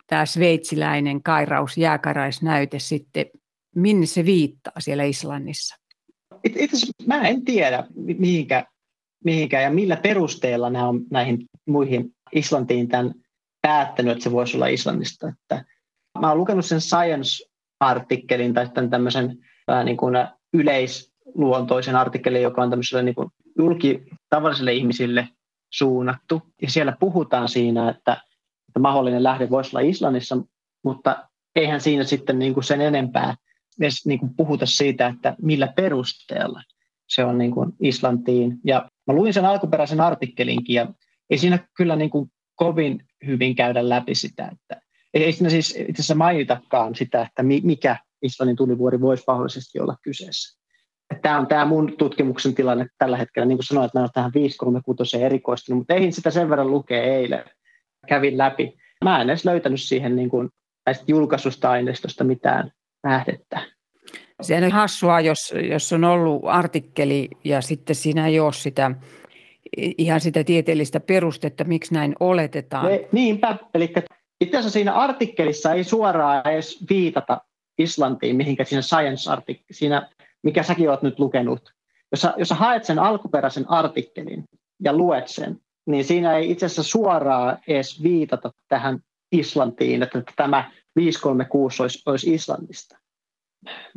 tämä 0.06 0.26
sveitsiläinen 0.26 1.22
kairaus, 1.22 1.78
jääkaraisnäyte 1.78 2.78
sitten, 2.78 3.26
minne 3.74 4.06
se 4.06 4.24
viittaa 4.24 4.72
siellä 4.78 5.04
Islannissa? 5.04 5.76
Itse 6.44 6.86
mä 7.06 7.28
en 7.28 7.44
tiedä, 7.44 7.86
mihinkä, 8.18 8.66
mihinkä 9.24 9.60
ja 9.60 9.70
millä 9.70 9.96
perusteella 9.96 10.70
nämä 10.70 10.88
on 10.88 11.00
näihin 11.10 11.46
muihin 11.66 12.10
Islantiin 12.32 12.88
tämän 12.88 13.14
päättänyt, 13.62 14.12
että 14.12 14.24
se 14.24 14.32
voisi 14.32 14.56
olla 14.56 14.66
Islannista. 14.66 15.28
Että 15.28 15.64
mä 16.20 16.26
olen 16.26 16.38
lukenut 16.38 16.64
sen 16.64 16.80
Science-artikkelin 16.80 18.54
tai 18.54 18.68
tämän 18.68 18.90
tämmöisen 18.90 19.38
niin 19.84 19.96
kuin 19.96 20.14
yleisluontoisen 20.52 21.96
artikkelin, 21.96 22.42
joka 22.42 22.62
on 22.62 22.70
tämmöiselle 22.70 23.02
niin 23.02 23.14
kuin 23.14 23.30
ihmisille 24.74 25.28
suunnattu. 25.72 26.42
Ja 26.62 26.70
siellä 26.70 26.96
puhutaan 27.00 27.48
siinä, 27.48 27.90
että, 27.90 28.22
että 28.76 28.82
mahdollinen 28.82 29.22
lähde 29.22 29.50
voisi 29.50 29.76
olla 29.76 29.88
Islannissa, 29.88 30.36
mutta 30.84 31.28
eihän 31.54 31.80
siinä 31.80 32.04
sitten 32.04 32.38
niin 32.38 32.54
kuin 32.54 32.64
sen 32.64 32.80
enempää 32.80 33.34
edes 33.80 34.06
niin 34.06 34.18
kuin 34.18 34.34
puhuta 34.36 34.66
siitä, 34.66 35.06
että 35.06 35.36
millä 35.42 35.72
perusteella 35.76 36.62
se 37.06 37.24
on 37.24 37.38
niin 37.38 37.50
kuin 37.50 37.72
Islantiin. 37.80 38.58
Ja 38.64 38.90
mä 39.06 39.14
luin 39.14 39.34
sen 39.34 39.44
alkuperäisen 39.44 40.00
artikkelinkin 40.00 40.74
ja 40.74 40.86
ei 41.30 41.38
siinä 41.38 41.58
kyllä 41.76 41.96
niin 41.96 42.10
kuin 42.10 42.30
kovin 42.54 43.04
hyvin 43.26 43.54
käydä 43.54 43.88
läpi 43.88 44.14
sitä, 44.14 44.50
että 44.52 44.80
ei 45.14 45.32
siinä 45.32 45.50
siis 45.50 45.70
itse 45.70 45.92
asiassa 45.92 46.14
mainitakaan 46.14 46.94
sitä, 46.94 47.22
että 47.22 47.42
mikä 47.42 47.96
Islannin 48.22 48.56
tulivuori 48.56 49.00
voisi 49.00 49.24
mahdollisesti 49.26 49.80
olla 49.80 49.96
kyseessä. 50.02 50.60
Tämä 51.22 51.38
on 51.38 51.46
tämä 51.46 51.64
mun 51.64 51.96
tutkimuksen 51.98 52.54
tilanne 52.54 52.86
tällä 52.98 53.16
hetkellä. 53.16 53.46
Niin 53.46 53.58
kuin 53.58 53.66
sanoin, 53.66 53.86
että 53.86 53.98
mä 53.98 54.02
olen 54.02 54.10
tähän 54.14 54.30
536 54.34 55.22
erikoistunut, 55.22 55.78
mutta 55.78 55.94
eihin 55.94 56.12
sitä 56.12 56.30
sen 56.30 56.50
verran 56.50 56.70
lukea 56.70 57.02
eilen. 57.02 57.44
Kävin 58.06 58.38
läpi. 58.38 58.76
Mä 59.04 59.20
en 59.20 59.30
edes 59.30 59.44
löytänyt 59.44 59.80
siihen 59.80 60.16
niin 60.16 60.30
kuin 60.30 60.48
näistä 60.86 61.04
julkaisusta 61.08 61.70
aineistosta 61.70 62.24
mitään 62.24 62.72
lähdettä. 63.04 63.60
Se 64.40 64.56
on 64.56 64.72
hassua, 64.72 65.20
jos, 65.20 65.54
jos 65.70 65.92
on 65.92 66.04
ollut 66.04 66.42
artikkeli 66.44 67.28
ja 67.44 67.60
sitten 67.60 67.96
siinä 67.96 68.26
ei 68.26 68.40
ole 68.40 68.52
sitä 68.52 68.90
ihan 69.76 70.20
sitä 70.20 70.44
tieteellistä 70.44 71.00
perustetta, 71.00 71.64
miksi 71.64 71.94
näin 71.94 72.14
oletetaan. 72.20 72.86
Ne, 72.86 73.08
niinpä, 73.12 73.56
eli 73.74 73.92
itse 74.40 74.56
asiassa 74.56 74.72
siinä 74.72 74.92
artikkelissa 74.92 75.72
ei 75.72 75.84
suoraan 75.84 76.48
edes 76.48 76.84
viitata 76.90 77.40
Islantiin, 77.78 78.36
mihinkä 78.36 78.64
siinä 78.64 78.82
science 78.82 79.30
artik- 79.30 79.64
siinä, 79.70 80.10
mikä 80.42 80.62
säkin 80.62 80.90
olet 80.90 81.02
nyt 81.02 81.18
lukenut. 81.18 81.72
Jos 82.12 82.20
sä, 82.20 82.34
jos 82.36 82.48
sä 82.48 82.54
haet 82.54 82.84
sen 82.84 82.98
alkuperäisen 82.98 83.70
artikkelin 83.70 84.44
ja 84.82 84.92
luet 84.92 85.28
sen, 85.28 85.60
niin 85.86 86.04
siinä 86.04 86.36
ei 86.36 86.50
itse 86.50 86.66
asiassa 86.66 86.82
suoraan 86.82 87.58
edes 87.68 88.02
viitata 88.02 88.52
tähän 88.68 88.98
Islantiin, 89.32 90.02
että 90.02 90.22
tämä 90.36 90.70
536 90.96 91.82
olisi, 91.82 92.02
olisi 92.06 92.34
Islannista. 92.34 92.98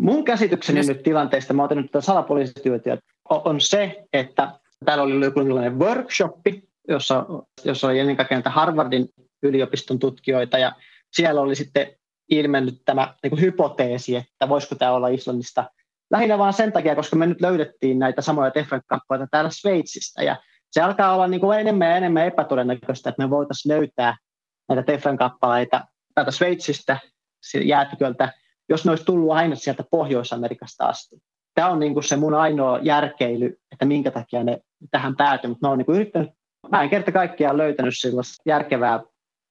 Mun 0.02 0.26
käsitykseni 0.26 0.82
nyt 0.82 1.04
tilanteesta, 1.04 1.54
mä 1.54 1.62
oon 1.62 1.70
tehnyt 1.70 1.92
tätä 1.92 2.02
salapoliisityötä, 2.02 2.98
on 3.30 3.62
se, 3.62 4.04
että 4.14 4.52
täällä 4.86 5.04
oli 5.04 5.26
joku 5.26 5.40
workshoppi, 5.80 6.64
jossa, 6.88 7.26
jossa 7.66 7.88
oli 7.88 8.00
ennen 8.00 8.16
kaikkea 8.16 8.42
Harvardin 8.46 9.10
yliopiston 9.44 10.00
tutkijoita, 10.00 10.58
ja 10.58 10.72
siellä 11.14 11.42
oli 11.42 11.56
sitten 11.56 11.88
ilmennyt 12.30 12.82
tämä 12.86 13.14
niin 13.24 13.30
kuin 13.30 13.42
hypoteesi, 13.42 14.16
että 14.16 14.50
voisiko 14.50 14.76
tämä 14.76 14.92
olla 14.92 15.08
Islannista 15.08 15.70
lähinnä 16.12 16.38
vain 16.38 16.54
sen 16.54 16.72
takia, 16.72 16.96
koska 16.96 17.16
me 17.16 17.28
nyt 17.28 17.42
löydettiin 17.42 18.00
näitä 18.00 18.22
samoja 18.22 18.52
Tefran-kappaleita 18.52 19.28
täällä 19.32 19.50
Sveitsistä, 19.54 20.24
ja 20.24 20.36
se 20.72 20.82
alkaa 20.82 21.14
olla 21.14 21.28
niin 21.28 21.42
kuin 21.42 21.60
enemmän 21.60 21.88
ja 21.88 21.96
enemmän 21.96 22.26
epätodennäköistä, 22.26 23.10
että 23.10 23.24
me 23.24 23.30
voitaisiin 23.30 23.78
löytää 23.78 24.18
näitä 24.70 24.84
Tefran-kappaleita 24.84 25.88
täältä 26.16 26.32
Sveitsistä 26.32 27.00
jäätyköltä, 27.66 28.34
jos 28.70 28.86
ne 28.86 28.92
olisi 28.92 29.06
tullut 29.06 29.32
aina 29.32 29.56
sieltä 29.56 29.84
Pohjois-Amerikasta 29.92 30.86
asti. 30.86 31.22
Tämä 31.56 31.70
on 31.70 31.80
niin 31.80 31.94
kuin 31.94 32.04
se 32.04 32.16
mun 32.16 32.34
ainoa 32.34 32.80
järkeily, 32.82 33.58
että 33.72 33.86
minkä 33.86 34.12
takia 34.12 34.44
ne 34.44 34.60
tähän 34.92 35.16
päätyy, 35.16 35.50
mutta 35.50 35.68
ne 35.68 35.72
on 35.72 35.78
niin 35.78 35.86
kuin 35.86 35.96
yrittänyt, 35.96 36.30
mä 36.72 36.84
en 36.84 36.90
kerta 36.90 37.12
kaikkiaan 37.12 37.58
löytänyt 37.58 37.94
sellaista 37.98 38.44
järkevää 38.46 39.00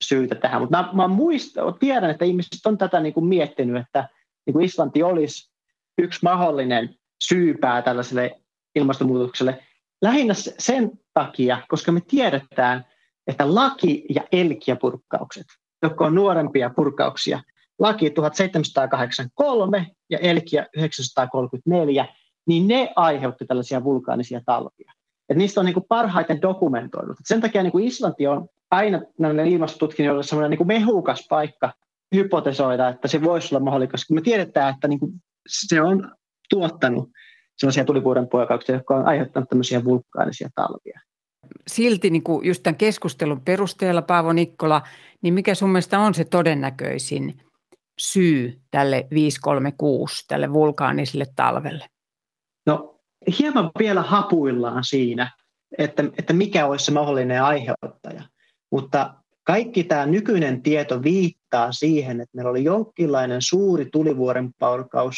syytä 0.04 0.34
tähän, 0.34 0.60
mutta 0.60 0.82
mä, 0.82 0.90
mä 0.92 1.08
muistan, 1.08 1.74
tiedän, 1.78 2.10
että 2.10 2.24
ihmiset 2.24 2.66
on 2.66 2.78
tätä 2.78 3.00
niin 3.00 3.14
kuin 3.14 3.26
miettinyt, 3.26 3.86
että 3.86 4.08
niin 4.46 4.52
kuin 4.52 4.64
Islanti 4.64 5.02
olisi 5.02 5.52
yksi 5.98 6.20
mahdollinen 6.22 6.94
syypää 7.28 7.82
tällaiselle 7.82 8.40
ilmastonmuutokselle. 8.74 9.64
Lähinnä 10.02 10.34
sen 10.58 10.90
takia, 11.14 11.58
koska 11.68 11.92
me 11.92 12.00
tiedetään, 12.00 12.84
että 13.26 13.54
laki- 13.54 14.06
ja 14.14 14.22
elkiäpurkkaukset, 14.32 15.46
jotka 15.82 16.06
on 16.06 16.14
nuorempia 16.14 16.70
purkauksia, 16.70 17.42
laki 17.78 18.10
1783 18.10 19.86
ja 20.10 20.18
elkiä 20.18 20.66
934, 20.76 22.06
niin 22.46 22.68
ne 22.68 22.92
aiheutti 22.96 23.46
tällaisia 23.46 23.84
vulkaanisia 23.84 24.40
talvia. 24.46 24.92
Et 25.28 25.36
niistä 25.36 25.60
on 25.60 25.66
niin 25.66 25.74
kuin 25.74 25.86
parhaiten 25.88 26.42
dokumentoinut. 26.42 27.20
Et 27.20 27.26
sen 27.26 27.40
takia 27.40 27.62
niin 27.62 27.72
kuin 27.72 27.84
Islanti 27.84 28.26
on 28.26 28.48
aina 28.70 29.02
näille 29.18 29.48
ilmastotutkijoille 29.48 30.22
sellainen 30.22 30.50
niin 30.50 30.58
kuin 30.58 30.68
mehukas 30.68 31.26
paikka 31.28 31.72
hypotesoida, 32.14 32.88
että 32.88 33.08
se 33.08 33.22
voisi 33.22 33.54
olla 33.54 33.64
mahdollista, 33.64 33.90
koska 33.90 34.14
me 34.14 34.20
tiedetään, 34.20 34.74
että 34.74 34.88
niin 34.88 35.00
kuin 35.00 35.12
se 35.48 35.82
on 35.82 36.12
tuottanut 36.50 37.08
sellaisia 37.58 37.84
tulivuoren 37.84 38.28
poikauksia, 38.28 38.74
jotka 38.74 38.96
on 38.96 39.06
aiheuttanut 39.06 39.48
tämmöisiä 39.48 39.84
vulkaanisia 39.84 40.48
talvia. 40.54 41.00
Silti 41.66 42.10
niin 42.10 42.22
kuin 42.22 42.46
just 42.46 42.62
tämän 42.62 42.76
keskustelun 42.76 43.40
perusteella, 43.40 44.02
Paavo 44.02 44.32
Nikkola, 44.32 44.82
niin 45.22 45.34
mikä 45.34 45.54
sun 45.54 45.70
mielestä 45.70 45.98
on 45.98 46.14
se 46.14 46.24
todennäköisin 46.24 47.40
syy 47.98 48.60
tälle 48.70 49.06
536, 49.10 50.24
tälle 50.28 50.52
vulkaaniselle 50.52 51.26
talvelle? 51.36 51.86
No 52.66 53.00
hieman 53.38 53.70
vielä 53.78 54.02
hapuillaan 54.02 54.84
siinä, 54.84 55.30
että, 55.78 56.04
että 56.18 56.32
mikä 56.32 56.66
olisi 56.66 56.84
se 56.84 56.92
mahdollinen 56.92 57.42
aiheuttaja. 57.42 58.22
Mutta 58.70 59.14
kaikki 59.44 59.84
tämä 59.84 60.06
nykyinen 60.06 60.62
tieto 60.62 61.02
viittaa 61.02 61.72
siihen, 61.72 62.20
että 62.20 62.36
meillä 62.36 62.50
oli 62.50 62.64
jonkinlainen 62.64 63.42
suuri 63.42 63.86
tulivuoren 63.92 64.50
paukkaus 64.58 65.16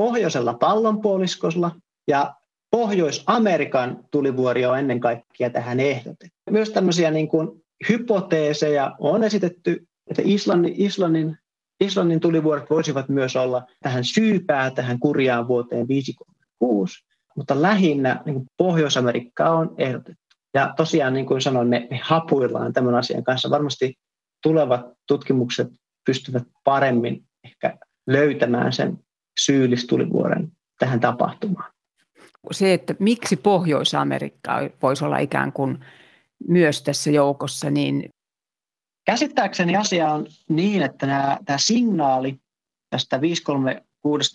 pohjoisella 0.00 0.54
pallonpuoliskolla 0.54 1.70
ja 2.08 2.34
Pohjois-Amerikan 2.70 4.04
tulivuori 4.10 4.66
on 4.66 4.78
ennen 4.78 5.00
kaikkea 5.00 5.50
tähän 5.50 5.80
ehdotettu. 5.80 6.36
Myös 6.50 6.70
tämmöisiä 6.70 7.10
niin 7.10 7.28
kuin 7.28 7.48
hypoteeseja 7.88 8.96
on 8.98 9.24
esitetty, 9.24 9.86
että 10.10 10.22
Islannin, 10.24 10.74
Islannin, 10.76 11.36
Islannin 11.80 12.20
tulivuoret 12.20 12.70
voisivat 12.70 13.08
myös 13.08 13.36
olla 13.36 13.66
tähän 13.82 14.04
syypää 14.04 14.70
tähän 14.70 14.98
kurjaan 14.98 15.48
vuoteen 15.48 15.88
536, 15.88 17.04
mutta 17.36 17.62
lähinnä 17.62 18.22
niin 18.26 18.44
Pohjois-Amerikka 18.56 19.50
on 19.50 19.74
ehdotettu. 19.78 20.22
Ja 20.54 20.74
tosiaan, 20.76 21.14
niin 21.14 21.26
kuin 21.26 21.40
sanoin, 21.40 21.68
me, 21.68 21.86
me 21.90 22.00
hapuillaan 22.02 22.72
tämän 22.72 22.94
asian 22.94 23.24
kanssa. 23.24 23.50
Varmasti 23.50 23.94
tulevat 24.42 24.86
tutkimukset 25.08 25.68
pystyvät 26.06 26.42
paremmin 26.64 27.24
ehkä 27.44 27.78
löytämään 28.06 28.72
sen 28.72 28.98
syyllistulivuoren 29.44 30.52
tähän 30.78 31.00
tapahtumaan. 31.00 31.72
Se, 32.52 32.74
että 32.74 32.94
miksi 32.98 33.36
Pohjois-Amerikka 33.36 34.60
voisi 34.82 35.04
olla 35.04 35.18
ikään 35.18 35.52
kuin 35.52 35.84
myös 36.48 36.82
tässä 36.82 37.10
joukossa, 37.10 37.70
niin 37.70 38.10
Käsittääkseni 39.10 39.76
asia 39.76 40.12
on 40.12 40.26
niin, 40.48 40.82
että 40.82 41.06
nämä, 41.06 41.38
tämä 41.44 41.58
signaali 41.58 42.40
tästä 42.90 43.20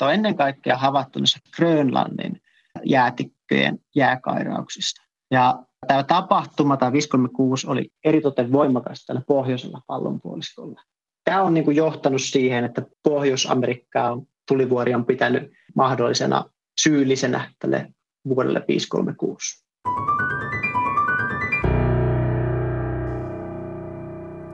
on 0.05 0.13
ennen 0.13 0.35
kaikkea 0.35 0.77
havaittu 0.77 1.19
näissä 1.19 1.39
Grönlannin 1.55 2.41
jäätikköjen 2.83 3.79
jääkairauksista. 3.95 5.01
Ja 5.31 5.63
tämä 5.87 6.03
tapahtuma, 6.03 6.77
tämä 6.77 6.91
536, 6.91 7.67
oli 7.67 7.89
eritoten 8.03 8.51
voimakas 8.51 9.05
tällä 9.05 9.21
pohjoisella 9.27 9.81
pallonpuoliskolla. 9.87 10.81
Tämä 11.23 11.41
on 11.43 11.53
niin 11.53 11.63
kuin 11.63 11.77
johtanut 11.77 12.21
siihen, 12.21 12.63
että 12.63 12.81
Pohjois-Amerikkaa 13.03 14.11
on 14.11 14.27
tulivuori 14.47 14.93
on 14.93 15.05
pitänyt 15.05 15.51
mahdollisena 15.75 16.45
syyllisenä 16.81 17.51
tälle 17.59 17.93
vuodelle 18.27 18.63
536. 18.67 19.65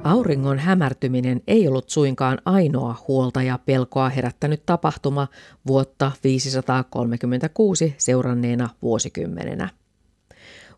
Auringon 0.04 0.60
hämärtyminen 0.60 1.42
ei 1.48 1.68
ollut 1.68 1.90
suinkaan 1.90 2.42
ainoa 2.46 2.96
huolta 3.08 3.42
ja 3.42 3.60
pelkoa 3.66 4.10
herättänyt 4.10 4.66
tapahtuma 4.66 5.28
vuotta 5.68 6.12
536 6.24 7.96
seuranneena 7.98 8.70
vuosikymmenenä. 8.82 9.81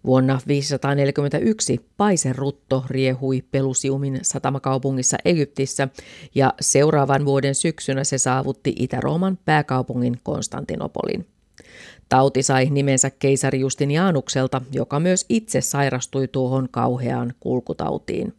Vuonna 0.06 0.40
541 0.48 1.86
Paiserutto 1.98 2.84
riehui 2.90 3.44
Pelusiumin 3.52 4.20
satamakaupungissa 4.22 5.18
Egyptissä 5.26 5.88
ja 6.36 6.54
seuraavan 6.62 7.26
vuoden 7.26 7.56
syksynä 7.56 8.04
se 8.04 8.18
saavutti 8.18 8.76
Itä-Rooman 8.80 9.38
pääkaupungin 9.46 10.18
Konstantinopolin. 10.24 11.28
Tauti 12.10 12.44
sai 12.44 12.66
nimensä 12.70 13.10
keisari 13.10 13.60
Justinianukselta, 13.60 14.62
joka 14.72 15.00
myös 15.00 15.26
itse 15.30 15.62
sairastui 15.62 16.28
tuohon 16.28 16.68
kauheaan 16.72 17.34
kulkutautiin. 17.40 18.34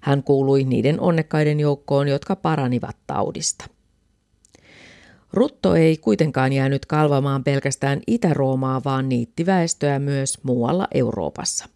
Hän 0.00 0.22
kuului 0.22 0.64
niiden 0.64 1.00
onnekkaiden 1.00 1.60
joukkoon, 1.60 2.08
jotka 2.08 2.36
paranivat 2.36 2.96
taudista. 3.06 3.64
Rutto 5.32 5.74
ei 5.74 5.96
kuitenkaan 5.96 6.52
jäänyt 6.52 6.86
kalvamaan 6.86 7.44
pelkästään 7.44 8.00
Itä-Roomaa, 8.06 8.80
vaan 8.84 9.08
niitti 9.08 9.46
väestöä 9.46 9.98
myös 9.98 10.38
muualla 10.42 10.88
Euroopassa. 10.94 11.68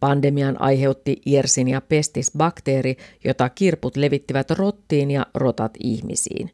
Pandemian 0.00 0.60
aiheutti 0.60 1.22
Yersinia 1.26 1.80
pestis 1.80 2.32
bakteeri, 2.36 2.96
jota 3.24 3.48
kirput 3.48 3.96
levittivät 3.96 4.50
rottiin 4.50 5.10
ja 5.10 5.26
rotat 5.34 5.72
ihmisiin. 5.80 6.50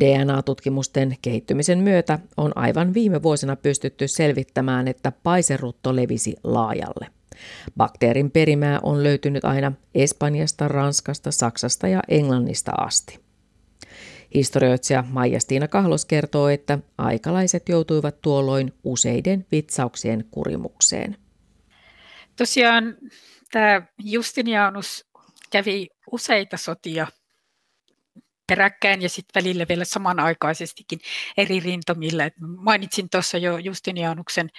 DNA-tutkimusten 0.00 1.16
kehittymisen 1.22 1.78
myötä 1.78 2.18
on 2.36 2.52
aivan 2.58 2.94
viime 2.94 3.22
vuosina 3.22 3.56
pystytty 3.56 4.08
selvittämään, 4.08 4.88
että 4.88 5.12
paiserutto 5.22 5.96
levisi 5.96 6.36
laajalle. 6.44 7.06
Bakteerin 7.76 8.30
perimää 8.30 8.80
on 8.82 9.02
löytynyt 9.02 9.44
aina 9.44 9.72
Espanjasta, 9.94 10.68
Ranskasta, 10.68 11.30
Saksasta 11.30 11.88
ja 11.88 12.00
Englannista 12.08 12.72
asti. 12.78 13.23
Historioitsija 14.34 15.04
Maija-Stiina 15.08 15.68
Kahlos 15.68 16.04
kertoo, 16.04 16.48
että 16.48 16.78
aikalaiset 16.98 17.68
joutuivat 17.68 18.20
tuolloin 18.20 18.72
useiden 18.84 19.46
vitsauksien 19.52 20.24
kurimukseen. 20.30 21.16
Tosiaan 22.36 22.96
tämä 23.52 23.82
Justinianus 24.04 25.06
kävi 25.50 25.88
useita 26.12 26.56
sotia 26.56 27.06
peräkkäin 28.46 29.02
ja 29.02 29.08
sitten 29.08 29.42
välillä 29.42 29.66
vielä 29.68 29.84
samanaikaisestikin 29.84 30.98
eri 31.36 31.60
rintamilla. 31.60 32.24
mainitsin 32.56 33.10
tuossa 33.10 33.38
jo 33.38 33.58
Justinianuksen 33.58 34.50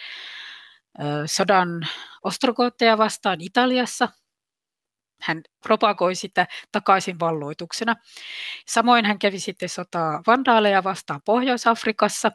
sodan 1.25 1.87
ostrogootteja 2.23 2.97
vastaan 2.97 3.41
Italiassa. 3.41 4.09
Hän 5.21 5.41
propagoi 5.63 6.15
sitä 6.15 6.47
takaisin 6.71 7.19
valloituksena. 7.19 7.95
Samoin 8.67 9.05
hän 9.05 9.19
kävi 9.19 9.39
sitten 9.39 9.69
sotaa 9.69 10.21
vandaaleja 10.27 10.83
vastaan 10.83 11.21
Pohjois-Afrikassa 11.25 12.31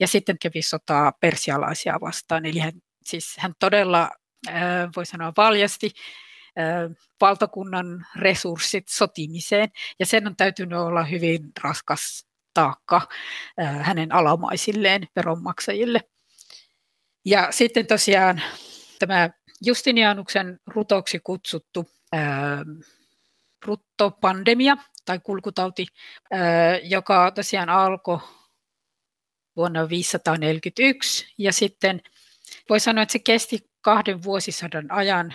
ja 0.00 0.06
sitten 0.08 0.38
kävi 0.38 0.62
sotaa 0.62 1.12
persialaisia 1.20 1.98
vastaan. 2.00 2.46
Eli 2.46 2.58
hän, 2.58 2.72
siis 3.04 3.36
hän 3.38 3.52
todella, 3.58 4.10
voi 4.96 5.06
sanoa 5.06 5.32
valjasti, 5.36 5.90
valtakunnan 7.20 8.06
resurssit 8.16 8.88
sotimiseen, 8.88 9.68
ja 9.98 10.06
sen 10.06 10.26
on 10.26 10.36
täytynyt 10.36 10.78
olla 10.78 11.04
hyvin 11.04 11.40
raskas 11.62 12.26
taakka 12.54 13.08
hänen 13.80 14.14
alamaisilleen 14.14 15.08
veronmaksajille. 15.16 16.00
Ja 17.24 17.48
sitten 17.50 17.86
tosiaan 17.86 18.42
tämä 18.98 19.30
Justinianuksen 19.64 20.60
rutoksi 20.66 21.18
kutsuttu 21.18 21.90
ää, 22.12 22.64
ruttopandemia 23.66 24.76
tai 25.04 25.18
kulkutauti, 25.18 25.86
ää, 26.30 26.78
joka 26.78 27.30
tosiaan 27.30 27.68
alkoi 27.68 28.18
vuonna 29.56 29.88
541 29.88 31.34
ja 31.38 31.52
sitten 31.52 32.00
voi 32.68 32.80
sanoa, 32.80 33.02
että 33.02 33.12
se 33.12 33.18
kesti 33.18 33.70
kahden 33.80 34.22
vuosisadan 34.22 34.92
ajan. 34.92 35.34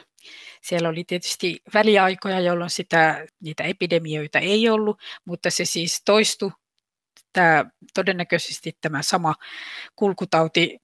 Siellä 0.61 0.89
oli 0.89 1.03
tietysti 1.03 1.61
väliaikoja, 1.73 2.39
jolloin 2.39 2.69
sitä, 2.69 3.25
niitä 3.39 3.63
epidemioita 3.63 4.39
ei 4.39 4.69
ollut, 4.69 4.99
mutta 5.25 5.49
se 5.49 5.65
siis 5.65 6.01
toistui 6.05 6.51
tämä, 7.33 7.65
todennäköisesti 7.93 8.77
tämä 8.81 9.01
sama 9.01 9.35
kulkutauti 9.95 10.79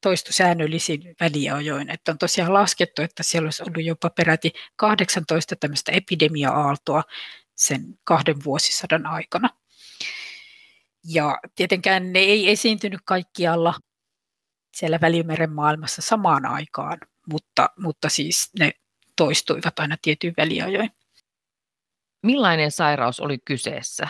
toistu 0.00 0.32
säännöllisin 0.32 1.16
väliajoin. 1.20 1.90
Että 1.90 2.12
on 2.12 2.18
tosiaan 2.18 2.54
laskettu, 2.54 3.02
että 3.02 3.22
siellä 3.22 3.46
olisi 3.46 3.62
ollut 3.62 3.84
jopa 3.84 4.10
peräti 4.10 4.52
18 4.76 5.56
tämmöistä 5.56 5.92
epidemia-aaltoa 5.92 7.02
sen 7.54 7.98
kahden 8.04 8.44
vuosisadan 8.44 9.06
aikana. 9.06 9.48
Ja 11.04 11.38
tietenkään 11.54 12.12
ne 12.12 12.18
ei 12.18 12.50
esiintynyt 12.50 13.00
kaikkialla 13.04 13.74
siellä 14.76 14.98
Välimeren 15.00 15.52
maailmassa 15.52 16.02
samaan 16.02 16.46
aikaan, 16.46 16.98
mutta, 17.26 17.70
mutta 17.78 18.08
siis 18.08 18.50
ne 18.58 18.72
toistuivat 19.16 19.78
aina 19.78 19.96
tietyin 20.02 20.34
väliajoin. 20.36 20.90
Millainen 22.22 22.70
sairaus 22.70 23.20
oli 23.20 23.38
kyseessä? 23.38 24.08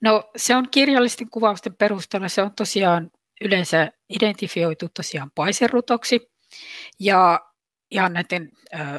No 0.00 0.30
se 0.36 0.56
on 0.56 0.68
kirjallisten 0.70 1.30
kuvausten 1.30 1.76
perusteella, 1.76 2.28
se 2.28 2.42
on 2.42 2.54
tosiaan 2.54 3.10
yleensä 3.44 3.92
identifioitu 4.08 4.88
tosiaan 4.88 5.30
paiserutoksi. 5.34 6.30
Ja 7.00 7.40
ihan 7.90 8.12
näiden 8.12 8.50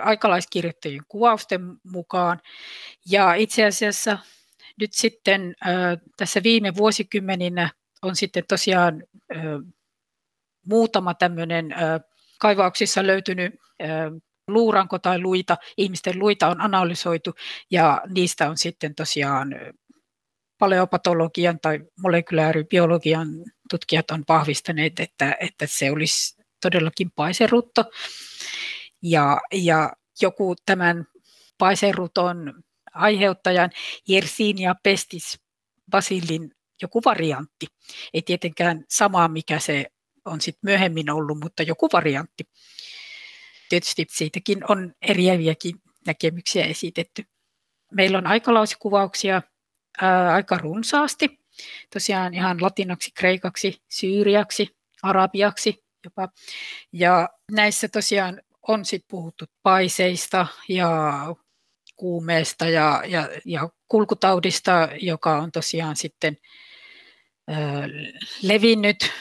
aikalaiskirjoittajien 0.04 1.04
kuvausten 1.08 1.62
mukaan. 1.84 2.42
Ja 3.10 3.34
itse 3.34 3.66
asiassa 3.66 4.18
nyt 4.80 4.94
sitten 4.94 5.56
tässä 6.18 6.44
viime 6.44 6.76
vuosikymmeninä 6.76 7.70
on 8.02 8.16
sitten 8.16 8.44
tosiaan 8.48 9.04
muutama 10.66 11.14
tämmöinen 11.14 11.76
kaivauksissa 12.40 13.08
löytynyt 13.08 13.54
luuranko 14.48 15.00
tai 15.00 15.20
luita, 15.20 15.58
ihmisten 15.78 16.20
luita 16.20 16.48
on 16.48 16.62
analysoitu 16.62 17.34
ja 17.72 18.02
niistä 18.10 18.50
on 18.50 18.58
sitten 18.58 18.96
tosiaan 18.96 19.56
paleopatologian 20.60 21.60
tai 21.60 21.80
molekylääribiologian 22.00 23.28
tutkijat 23.74 24.12
on 24.12 24.24
vahvistaneet, 24.30 25.00
että, 25.00 25.38
että 25.40 25.66
se 25.68 25.92
olisi 25.92 26.38
todellakin 26.62 27.12
paiserutto. 27.12 27.86
Ja, 29.02 29.42
ja 29.54 29.94
joku 30.22 30.56
tämän 30.66 31.06
paiseruton 31.58 32.64
aiheuttajan 32.94 33.70
Yersinia 34.10 34.76
pestis 34.84 35.40
basillin 35.90 36.52
joku 36.82 37.02
variantti. 37.06 37.66
Ei 38.14 38.22
tietenkään 38.22 38.86
sama, 38.90 39.28
mikä 39.28 39.60
se 39.60 39.86
on 40.26 40.42
sit 40.42 40.58
myöhemmin 40.62 41.10
ollut, 41.10 41.40
mutta 41.40 41.64
joku 41.64 41.90
variantti. 41.94 42.44
Tietysti 43.70 44.06
siitäkin 44.10 44.72
on 44.72 44.94
eriäviäkin 45.02 45.76
näkemyksiä 46.08 46.66
esitetty. 46.66 47.24
Meillä 47.92 48.18
on 48.18 48.28
aikalausikuvauksia 48.28 49.42
ää, 50.02 50.34
aika 50.34 50.58
runsaasti. 50.58 51.43
Tosiaan 51.94 52.34
ihan 52.34 52.62
latinaksi, 52.62 53.12
kreikaksi, 53.12 53.82
syyriaksi, 53.90 54.76
arabiaksi 55.04 55.84
jopa. 56.04 56.30
Ja 56.92 57.30
näissä 57.52 57.88
tosiaan 57.88 58.42
on 58.68 58.86
sitten 58.86 59.08
puhuttu 59.10 59.46
paiseista 59.64 60.48
ja 60.70 61.14
kuumeesta 61.96 62.70
ja, 62.70 63.04
ja, 63.08 63.30
ja 63.46 63.70
kulkutaudista, 63.88 64.90
joka 65.02 65.38
on 65.38 65.52
tosiaan 65.52 65.96
sitten 65.96 66.38
ö, 67.50 67.54
levinnyt. 68.42 69.12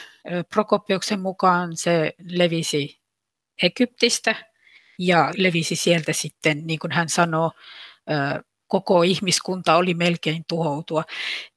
Prokopioksen 0.53 1.19
mukaan 1.19 1.77
se 1.77 2.13
levisi 2.29 3.01
Egyptistä 3.63 4.35
ja 4.99 5.31
levisi 5.37 5.75
sieltä 5.75 6.13
sitten, 6.13 6.67
niin 6.67 6.79
kuin 6.79 6.91
hän 6.91 7.09
sanoo, 7.09 7.51
koko 8.67 9.03
ihmiskunta 9.03 9.75
oli 9.75 9.93
melkein 9.93 10.43
tuhoutua. 10.47 11.03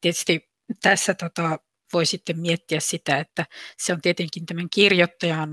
Tietysti 0.01 0.51
tässä 0.83 1.14
tota, 1.14 1.59
voi 1.93 2.07
sitten 2.07 2.41
miettiä 2.41 2.81
sitä, 2.81 3.19
että 3.19 3.47
se 3.79 3.93
on 3.93 4.01
tietenkin 4.01 4.47
tämän 4.47 4.71
kirjoittajan 4.71 5.51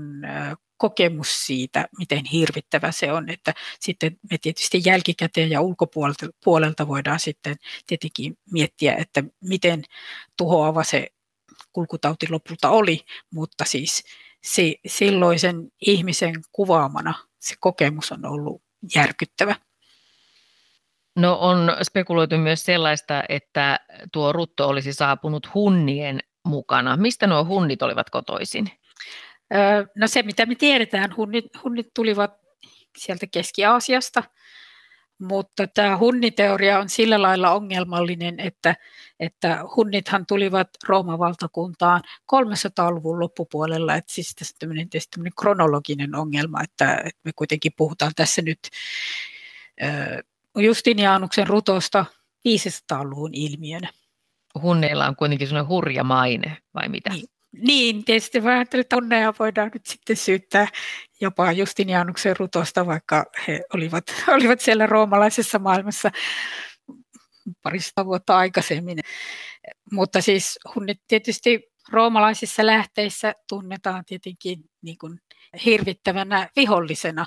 kokemus 0.76 1.46
siitä, 1.46 1.88
miten 1.98 2.24
hirvittävä 2.24 2.92
se 2.92 3.12
on, 3.12 3.30
että 3.30 3.54
sitten 3.80 4.18
me 4.30 4.38
tietysti 4.38 4.82
jälkikäteen 4.86 5.50
ja 5.50 5.60
ulkopuolelta 5.60 6.88
voidaan 6.88 7.20
sitten 7.20 7.56
tietenkin 7.86 8.36
miettiä, 8.50 8.94
että 8.94 9.24
miten 9.40 9.82
tuhoava 10.36 10.84
se 10.84 11.06
kulkutauti 11.72 12.26
lopulta 12.30 12.70
oli, 12.70 13.00
mutta 13.32 13.64
siis 13.64 14.04
se, 14.42 14.74
silloisen 14.86 15.68
ihmisen 15.86 16.34
kuvaamana 16.52 17.14
se 17.40 17.54
kokemus 17.60 18.12
on 18.12 18.26
ollut 18.26 18.62
järkyttävä. 18.94 19.56
No 21.16 21.38
on 21.40 21.76
spekuloitu 21.82 22.38
myös 22.38 22.64
sellaista, 22.64 23.22
että 23.28 23.80
tuo 24.12 24.32
rutto 24.32 24.68
olisi 24.68 24.92
saapunut 24.92 25.54
hunnien 25.54 26.20
mukana. 26.44 26.96
Mistä 26.96 27.26
nuo 27.26 27.44
hunnit 27.44 27.82
olivat 27.82 28.10
kotoisin? 28.10 28.70
No 29.96 30.06
se, 30.06 30.22
mitä 30.22 30.46
me 30.46 30.54
tiedetään, 30.54 31.16
hunnit, 31.16 31.44
hunnit 31.64 31.86
tulivat 31.94 32.34
sieltä 32.98 33.26
Keski-Aasiasta, 33.26 34.22
mutta 35.18 35.66
tämä 35.66 35.98
hunniteoria 35.98 36.78
on 36.78 36.88
sillä 36.88 37.22
lailla 37.22 37.50
ongelmallinen, 37.50 38.40
että, 38.40 38.76
että 39.20 39.64
hunnithan 39.76 40.26
tulivat 40.26 40.68
Rooman 40.88 41.18
valtakuntaan 41.18 42.02
300-luvun 42.34 43.20
loppupuolella, 43.20 43.94
että 43.94 44.12
siis 44.12 44.34
tässä 44.34 44.56
tämmöinen, 44.58 44.88
tämmöinen 44.90 45.32
kronologinen 45.40 46.14
ongelma, 46.14 46.62
että, 46.62 46.94
että 46.94 47.20
me 47.24 47.30
kuitenkin 47.36 47.72
puhutaan 47.76 48.12
tässä 48.16 48.42
nyt 48.42 48.58
Justinianuksen 50.56 51.46
rutosta 51.46 52.04
500-luvun 52.48 53.34
ilmiönä. 53.34 53.88
Hunneilla 54.62 55.06
on 55.06 55.16
kuitenkin 55.16 55.48
sellainen 55.48 55.68
hurja 55.68 56.04
maine, 56.04 56.56
vai 56.74 56.88
mitä? 56.88 57.10
Niin, 57.10 57.24
niin 57.52 58.04
tietysti 58.04 58.40
mä 58.40 58.50
ajattelin, 58.50 58.80
että 58.80 58.96
hunneja 58.96 59.34
voidaan 59.38 59.70
nyt 59.74 59.86
sitten 59.86 60.16
syyttää 60.16 60.68
jopa 61.20 61.52
Justinianuksen 61.52 62.36
rutosta, 62.36 62.86
vaikka 62.86 63.24
he 63.48 63.60
olivat, 63.74 64.04
olivat 64.34 64.60
siellä 64.60 64.86
roomalaisessa 64.86 65.58
maailmassa 65.58 66.10
parista 67.62 68.06
vuotta 68.06 68.36
aikaisemmin. 68.36 68.98
Mutta 69.92 70.20
siis 70.20 70.58
hunnit 70.74 71.00
tietysti 71.08 71.62
roomalaisissa 71.90 72.66
lähteissä 72.66 73.34
tunnetaan 73.48 74.04
tietenkin 74.04 74.58
niin 74.82 74.98
kuin 74.98 75.20
hirvittävänä 75.64 76.48
vihollisena, 76.56 77.26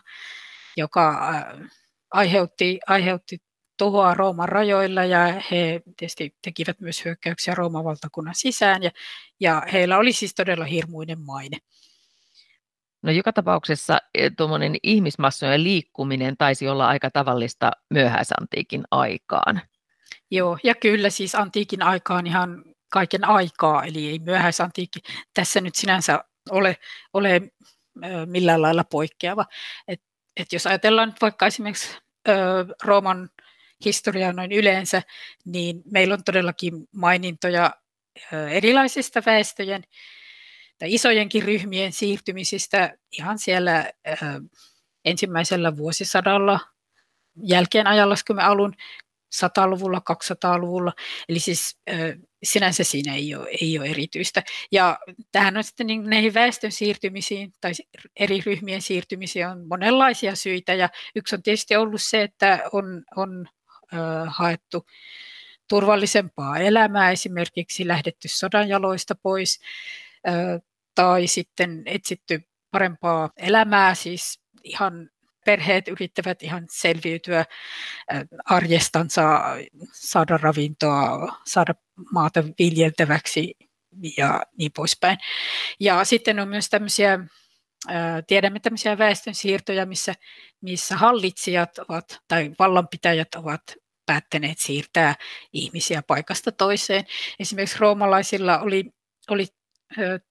joka 0.77 1.29
äh, 1.29 1.69
aiheutti, 2.11 2.79
aiheutti 2.87 3.37
tuhoa 3.77 4.13
Rooman 4.13 4.49
rajoilla 4.49 5.05
ja 5.05 5.41
he 5.51 5.81
tietysti 5.97 6.35
tekivät 6.41 6.79
myös 6.79 7.05
hyökkäyksiä 7.05 7.55
Rooman 7.55 7.83
valtakunnan 7.83 8.35
sisään 8.35 8.83
ja, 8.83 8.91
ja 9.39 9.63
heillä 9.73 9.97
oli 9.97 10.13
siis 10.13 10.35
todella 10.35 10.65
hirmuinen 10.65 11.21
maine. 11.21 11.57
No 13.01 13.11
joka 13.11 13.33
tapauksessa 13.33 13.97
e, 14.13 14.29
tuommoinen 14.29 14.75
ihmismassojen 14.83 15.63
liikkuminen 15.63 16.37
taisi 16.37 16.67
olla 16.67 16.87
aika 16.87 17.11
tavallista 17.11 17.71
myöhäisantiikin 17.89 18.83
aikaan. 18.91 19.61
Joo, 20.31 20.57
ja 20.63 20.75
kyllä 20.75 21.09
siis 21.09 21.35
antiikin 21.35 21.83
aikaan 21.83 22.27
ihan 22.27 22.63
kaiken 22.89 23.25
aikaa, 23.25 23.85
eli 23.85 24.07
ei 24.07 24.19
myöhäisantiikki 24.19 24.99
tässä 25.33 25.61
nyt 25.61 25.75
sinänsä 25.75 26.23
ole, 26.49 26.77
ole 27.13 27.41
millään 28.25 28.61
lailla 28.61 28.83
poikkeava. 28.83 29.45
Et, 29.87 30.01
et 30.37 30.53
jos 30.53 30.67
ajatellaan 30.67 31.13
vaikka 31.21 31.47
esimerkiksi 31.47 31.97
Rooman 32.83 33.29
historiaa 33.85 34.33
noin 34.33 34.51
yleensä, 34.51 35.01
niin 35.45 35.81
meillä 35.91 36.13
on 36.13 36.23
todellakin 36.23 36.73
mainintoja 36.91 37.71
erilaisista 38.51 39.23
väestöjen 39.25 39.83
tai 40.79 40.93
isojenkin 40.93 41.43
ryhmien 41.43 41.93
siirtymisistä 41.93 42.97
ihan 43.11 43.39
siellä 43.39 43.91
ensimmäisellä 45.05 45.77
vuosisadalla 45.77 46.59
jälkeen 47.43 47.87
ajanlaskumme 47.87 48.43
alun 48.43 48.73
100-luvulla, 49.35 50.01
200-luvulla. 50.11 50.93
Eli 51.29 51.39
siis 51.39 51.79
sinänsä 52.43 52.83
siinä 52.83 53.15
ei 53.15 53.35
ole, 53.35 53.49
ei 53.61 53.79
ole 53.79 53.87
erityistä. 53.87 54.43
Ja 54.71 54.99
tähän 55.31 55.57
on 55.57 55.63
sitten 55.63 55.87
niin 55.87 56.09
näihin 56.09 56.33
väestön 56.33 56.71
siirtymisiin 56.71 57.53
tai 57.61 57.71
eri 58.15 58.41
ryhmien 58.45 58.81
siirtymisiin 58.81 59.47
on 59.47 59.67
monenlaisia 59.67 60.35
syitä. 60.35 60.73
Ja 60.73 60.89
yksi 61.15 61.35
on 61.35 61.43
tietysti 61.43 61.75
ollut 61.75 62.01
se, 62.01 62.21
että 62.21 62.61
on, 62.71 63.03
on 63.15 63.47
äh, 63.93 63.99
haettu 64.27 64.85
turvallisempaa 65.69 66.57
elämää, 66.57 67.11
esimerkiksi 67.11 67.87
lähdetty 67.87 68.27
sodanjaloista 68.27 69.15
pois 69.23 69.59
äh, 70.27 70.61
tai 70.95 71.27
sitten 71.27 71.83
etsitty 71.85 72.41
parempaa 72.71 73.29
elämää, 73.37 73.95
siis 73.95 74.39
ihan 74.63 75.09
perheet 75.47 75.87
yrittävät 75.87 76.43
ihan 76.43 76.65
selviytyä 76.69 77.45
arjestansa, 78.45 79.41
saada 79.93 80.37
ravintoa, 80.37 81.37
saada 81.45 81.75
maata 82.11 82.43
viljeltäväksi 82.59 83.55
ja 84.17 84.41
niin 84.57 84.71
poispäin. 84.75 85.17
Ja 85.79 86.03
sitten 86.03 86.39
on 86.39 86.47
myös 86.47 86.69
tämmöisiä, 86.69 87.19
tiedämme 88.27 88.59
tämmöisiä 88.59 88.97
väestön 88.97 89.35
siirtoja, 89.35 89.85
missä, 89.85 90.13
missä 90.61 90.95
hallitsijat 90.95 91.77
ovat 91.77 92.19
tai 92.27 92.51
vallanpitäjät 92.59 93.35
ovat 93.35 93.61
päättäneet 94.05 94.57
siirtää 94.57 95.15
ihmisiä 95.53 96.01
paikasta 96.07 96.51
toiseen. 96.51 97.03
Esimerkiksi 97.39 97.79
roomalaisilla 97.79 98.59
oli, 98.59 98.85
oli 99.29 99.47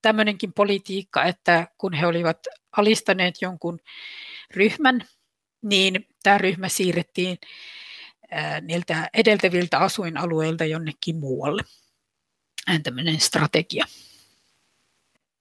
tämmöinenkin 0.03 0.53
politiikka, 0.53 1.25
että 1.25 1.69
kun 1.79 1.93
he 1.93 2.07
olivat 2.07 2.39
alistaneet 2.77 3.35
jonkun 3.43 3.79
ryhmän, 4.55 5.01
niin 5.63 6.09
tämä 6.23 6.39
ryhmä 6.39 6.69
siirrettiin 6.69 7.39
niiltä 8.61 9.11
edeltäviltä 9.15 9.79
asuinalueilta 9.79 10.65
jonnekin 10.65 11.17
muualle. 11.17 11.63
Tämmöinen 12.83 13.21
strategia. 13.21 13.85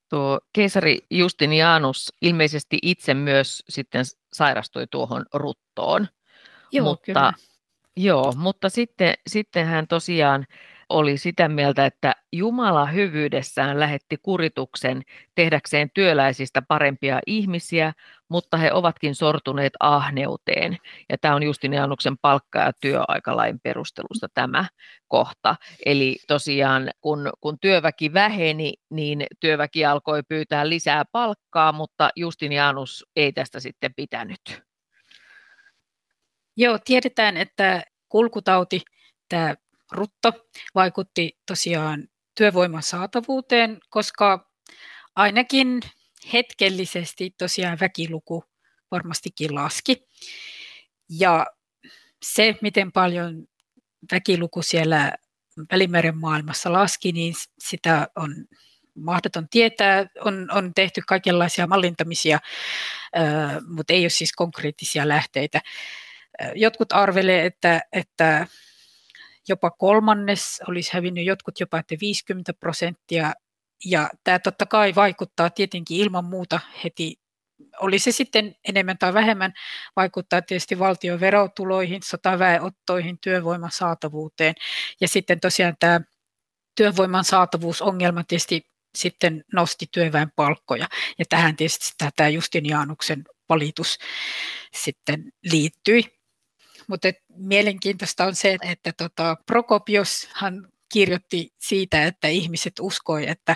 Tuo 0.09 0.39
keisari 0.53 0.99
Justinianus 1.09 2.13
ilmeisesti 2.21 2.79
itse 2.81 3.13
myös 3.13 3.63
sitten 3.69 4.05
sairastui 4.33 4.87
tuohon 4.91 5.25
ruttoon. 5.33 6.07
Joo, 6.71 6.85
mutta, 6.85 7.05
kyllä. 7.05 7.33
Joo, 7.95 8.33
mutta 8.37 8.69
sitten, 8.69 9.13
sitten 9.27 9.65
hän 9.65 9.87
tosiaan 9.87 10.47
oli 10.89 11.17
sitä 11.17 11.49
mieltä, 11.49 11.85
että 11.85 12.15
Jumala 12.31 12.85
hyvyydessään 12.85 13.79
lähetti 13.79 14.17
kurituksen 14.21 15.01
tehdäkseen 15.35 15.89
työläisistä 15.93 16.61
parempia 16.61 17.19
ihmisiä, 17.27 17.93
mutta 18.29 18.57
he 18.57 18.73
ovatkin 18.73 19.15
sortuneet 19.15 19.73
ahneuteen. 19.79 20.77
Ja 21.09 21.17
tämä 21.17 21.35
on 21.35 21.43
Justinianuksen 21.43 22.17
palkka- 22.17 22.59
ja 22.59 22.71
työaikalain 22.81 23.59
perustelusta 23.59 24.27
tämä 24.33 24.65
kohta. 25.07 25.55
Eli 25.85 26.17
tosiaan 26.27 26.89
kun, 27.01 27.29
kun 27.41 27.59
työväki 27.59 28.13
väheni, 28.13 28.73
niin 28.89 29.25
työväki 29.39 29.85
alkoi 29.85 30.23
pyytää 30.23 30.69
lisää 30.69 31.05
palkkaa, 31.11 31.71
mutta 31.71 32.09
Justinianus 32.15 33.05
ei 33.15 33.33
tästä 33.33 33.59
sitten 33.59 33.93
pitänyt. 33.95 34.63
Joo, 36.57 36.79
tiedetään, 36.85 37.37
että 37.37 37.83
kulkutauti, 38.09 38.81
tämä 39.29 39.55
rutto 39.91 40.31
vaikutti 40.75 41.37
tosiaan 41.45 42.07
työvoiman 42.35 42.83
saatavuuteen, 42.83 43.79
koska 43.89 44.51
ainakin 45.15 45.81
hetkellisesti 46.33 47.35
tosiaan 47.37 47.77
väkiluku 47.81 48.43
varmastikin 48.91 49.55
laski. 49.55 50.07
Ja 51.09 51.45
se, 52.25 52.55
miten 52.61 52.91
paljon 52.91 53.47
väkiluku 54.11 54.61
siellä 54.61 55.11
Välimeren 55.71 56.17
maailmassa 56.17 56.71
laski, 56.71 57.11
niin 57.11 57.33
sitä 57.59 58.07
on 58.15 58.35
mahdoton 58.95 59.49
tietää. 59.49 60.05
On, 60.19 60.47
on 60.51 60.73
tehty 60.73 61.01
kaikenlaisia 61.07 61.67
mallintamisia, 61.67 62.39
mutta 63.67 63.93
ei 63.93 64.03
ole 64.03 64.09
siis 64.09 64.33
konkreettisia 64.33 65.07
lähteitä. 65.07 65.61
Jotkut 66.55 66.93
arvelee, 66.93 67.45
että, 67.45 67.81
että 67.93 68.47
jopa 69.47 69.71
kolmannes 69.71 70.61
olisi 70.69 70.93
hävinnyt, 70.93 71.25
jotkut 71.25 71.59
jopa 71.59 71.79
että 71.79 71.95
50 72.01 72.53
prosenttia. 72.53 73.33
Ja 73.85 74.09
tämä 74.23 74.39
totta 74.39 74.65
kai 74.65 74.95
vaikuttaa 74.95 75.49
tietenkin 75.49 75.97
ilman 75.97 76.25
muuta 76.25 76.59
heti, 76.83 77.15
oli 77.79 77.99
se 77.99 78.11
sitten 78.11 78.55
enemmän 78.67 78.97
tai 78.97 79.13
vähemmän, 79.13 79.53
vaikuttaa 79.95 80.41
tietysti 80.41 80.79
valtion 80.79 81.19
verotuloihin, 81.19 82.03
sotaväenottoihin, 82.03 83.17
työvoiman 83.19 83.71
saatavuuteen. 83.71 84.55
Ja 85.01 85.07
sitten 85.07 85.39
tosiaan 85.39 85.75
tämä 85.79 86.01
työvoiman 86.75 87.23
saatavuusongelma 87.23 88.23
tietysti 88.23 88.61
sitten 88.95 89.43
nosti 89.53 89.85
työväen 89.91 90.31
palkkoja. 90.35 90.87
Ja 91.19 91.25
tähän 91.29 91.55
tietysti 91.55 92.05
tämä 92.15 92.29
Justinianuksen 92.29 93.23
valitus 93.49 93.97
sitten 94.73 95.31
liittyi. 95.43 96.14
Mutta 96.87 97.07
mielenkiintoista 97.35 98.25
on 98.25 98.35
se, 98.35 98.57
että 98.61 98.93
tota, 98.97 99.37
Prokopioshan 99.45 100.67
kirjoitti 100.93 101.53
siitä, 101.59 102.03
että 102.03 102.27
ihmiset 102.27 102.73
uskoi, 102.79 103.29
että 103.29 103.55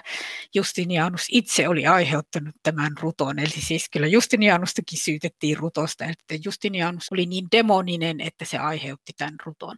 Justinianus 0.55 1.25
itse 1.31 1.67
oli 1.67 1.87
aiheuttanut 1.87 2.55
tämän 2.63 2.91
ruton. 3.01 3.39
Eli 3.39 3.49
siis 3.49 3.89
kyllä 3.89 4.07
Justinianustakin 4.07 4.99
syytettiin 4.99 5.57
rutosta, 5.57 6.05
että 6.05 6.35
Justinianus 6.45 7.07
oli 7.11 7.25
niin 7.25 7.47
demoninen, 7.51 8.21
että 8.21 8.45
se 8.45 8.57
aiheutti 8.57 9.13
tämän 9.17 9.35
ruton. 9.45 9.77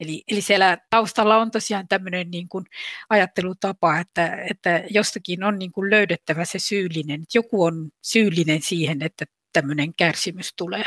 Eli, 0.00 0.22
eli 0.28 0.40
siellä 0.40 0.78
taustalla 0.90 1.36
on 1.36 1.50
tosiaan 1.50 1.88
tämmöinen 1.88 2.30
niin 2.30 2.48
kuin 2.48 2.64
ajattelutapa, 3.08 3.98
että, 3.98 4.36
että 4.50 4.84
jostakin 4.90 5.44
on 5.44 5.58
niin 5.58 5.72
kuin 5.72 5.90
löydettävä 5.90 6.44
se 6.44 6.58
syyllinen, 6.58 7.22
että 7.22 7.38
joku 7.38 7.64
on 7.64 7.90
syyllinen 8.02 8.62
siihen, 8.62 9.02
että 9.02 9.24
tämmöinen 9.52 9.94
kärsimys 9.94 10.54
tulee. 10.56 10.84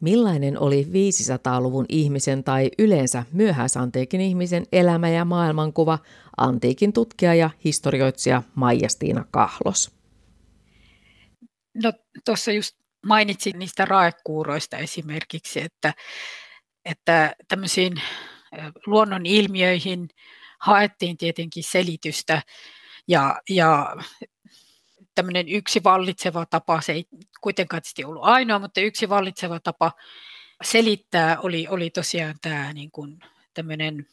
Millainen 0.00 0.58
oli 0.58 0.82
500-luvun 0.82 1.86
ihmisen 1.88 2.44
tai 2.44 2.70
yleensä 2.78 3.24
myöhäisantiikin 3.32 4.20
ihmisen 4.20 4.66
elämä 4.72 5.08
ja 5.08 5.24
maailmankuva, 5.24 5.98
antiikin 6.36 6.92
tutkija 6.92 7.34
ja 7.34 7.50
historioitsija 7.64 8.42
Maija-Stiina 8.54 9.24
Kahlos? 9.30 9.90
No 11.82 11.92
tuossa 12.24 12.52
just 12.52 12.76
mainitsin 13.06 13.58
niistä 13.58 13.84
raekuuroista 13.84 14.76
esimerkiksi, 14.76 15.60
että, 15.60 15.94
että 16.84 17.34
tämmöisiin 17.48 17.92
luonnon 18.86 19.26
ilmiöihin 19.26 20.08
haettiin 20.60 21.16
tietenkin 21.16 21.64
selitystä 21.64 22.42
ja, 23.08 23.40
ja 23.50 23.96
tämmöinen 25.16 25.48
yksi 25.48 25.84
vallitseva 25.84 26.46
tapa, 26.46 26.80
se 26.80 26.92
ei 26.92 27.04
kuitenkaan 27.40 27.82
tietysti 27.82 28.04
ollut 28.04 28.24
ainoa, 28.24 28.58
mutta 28.58 28.80
yksi 28.80 29.08
vallitseva 29.08 29.60
tapa 29.60 29.92
selittää 30.64 31.40
oli, 31.40 31.66
oli 31.68 31.90
tosiaan 31.90 32.34
tämä 32.42 32.72
niin 32.72 32.90
kuin 32.90 33.18
tämmöinen 33.54 34.06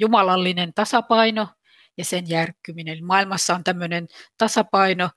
jumalallinen 0.00 0.74
tasapaino 0.74 1.48
ja 1.96 2.04
sen 2.04 2.28
järkkyminen. 2.28 2.92
Eli 2.92 3.02
maailmassa 3.02 3.54
on 3.54 3.64
tämmöinen 3.64 4.08
tasapaino, 4.38 5.10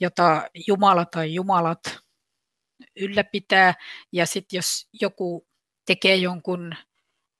jota 0.00 0.48
Jumala 0.66 1.04
tai 1.04 1.34
Jumalat 1.34 1.98
ylläpitää, 2.96 3.74
ja 4.12 4.26
sitten 4.26 4.56
jos 4.56 4.88
joku 5.00 5.46
tekee 5.86 6.16
jonkun 6.16 6.74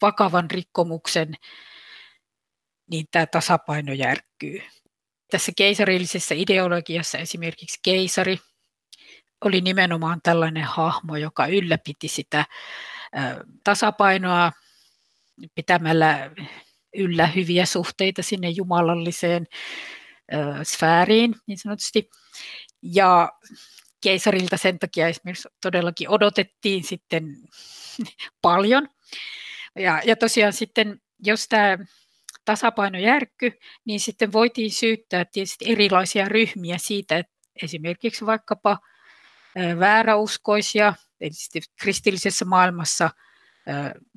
vakavan 0.02 0.50
rikkomuksen, 0.50 1.34
niin 2.90 3.06
tämä 3.10 3.26
tasapaino 3.26 3.92
järkkyy 3.92 4.62
tässä 5.32 5.52
keisarillisessa 5.56 6.34
ideologiassa 6.34 7.18
esimerkiksi 7.18 7.78
keisari 7.82 8.38
oli 9.44 9.60
nimenomaan 9.60 10.20
tällainen 10.22 10.64
hahmo, 10.64 11.16
joka 11.16 11.46
ylläpiti 11.46 12.08
sitä 12.08 12.44
tasapainoa 13.64 14.52
pitämällä 15.54 16.30
yllä 16.94 17.26
hyviä 17.26 17.66
suhteita 17.66 18.22
sinne 18.22 18.50
jumalalliseen 18.50 19.46
sfääriin 20.62 21.34
niin 21.46 21.58
sanotusti. 21.58 22.10
Ja 22.82 23.32
keisarilta 24.02 24.56
sen 24.56 24.78
takia 24.78 25.08
esimerkiksi 25.08 25.48
todellakin 25.62 26.08
odotettiin 26.08 26.84
sitten 26.84 27.24
paljon. 28.42 28.88
Ja, 29.78 30.00
ja 30.04 30.16
tosiaan 30.16 30.52
sitten, 30.52 31.00
jos 31.24 31.48
tämä 31.48 31.78
tasapaino 32.44 32.98
järkky, 32.98 33.52
niin 33.84 34.00
sitten 34.00 34.32
voitiin 34.32 34.70
syyttää 34.70 35.24
tietysti 35.24 35.72
erilaisia 35.72 36.28
ryhmiä 36.28 36.78
siitä, 36.78 37.18
että 37.18 37.32
esimerkiksi 37.62 38.26
vaikkapa 38.26 38.78
vääräuskoisia, 39.78 40.94
eli 41.20 41.30
kristillisessä 41.80 42.44
maailmassa 42.44 43.10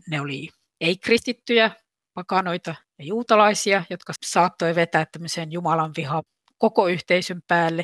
ne 0.09 0.21
oli 0.21 0.49
ei-kristittyjä, 0.81 1.71
pakanoita 2.13 2.75
ja 2.99 3.05
juutalaisia, 3.05 3.83
jotka 3.89 4.13
saattoi 4.25 4.75
vetää 4.75 5.05
tämmöisen 5.11 5.51
Jumalan 5.51 5.91
viha 5.97 6.23
koko 6.57 6.87
yhteisön 6.87 7.41
päälle. 7.47 7.83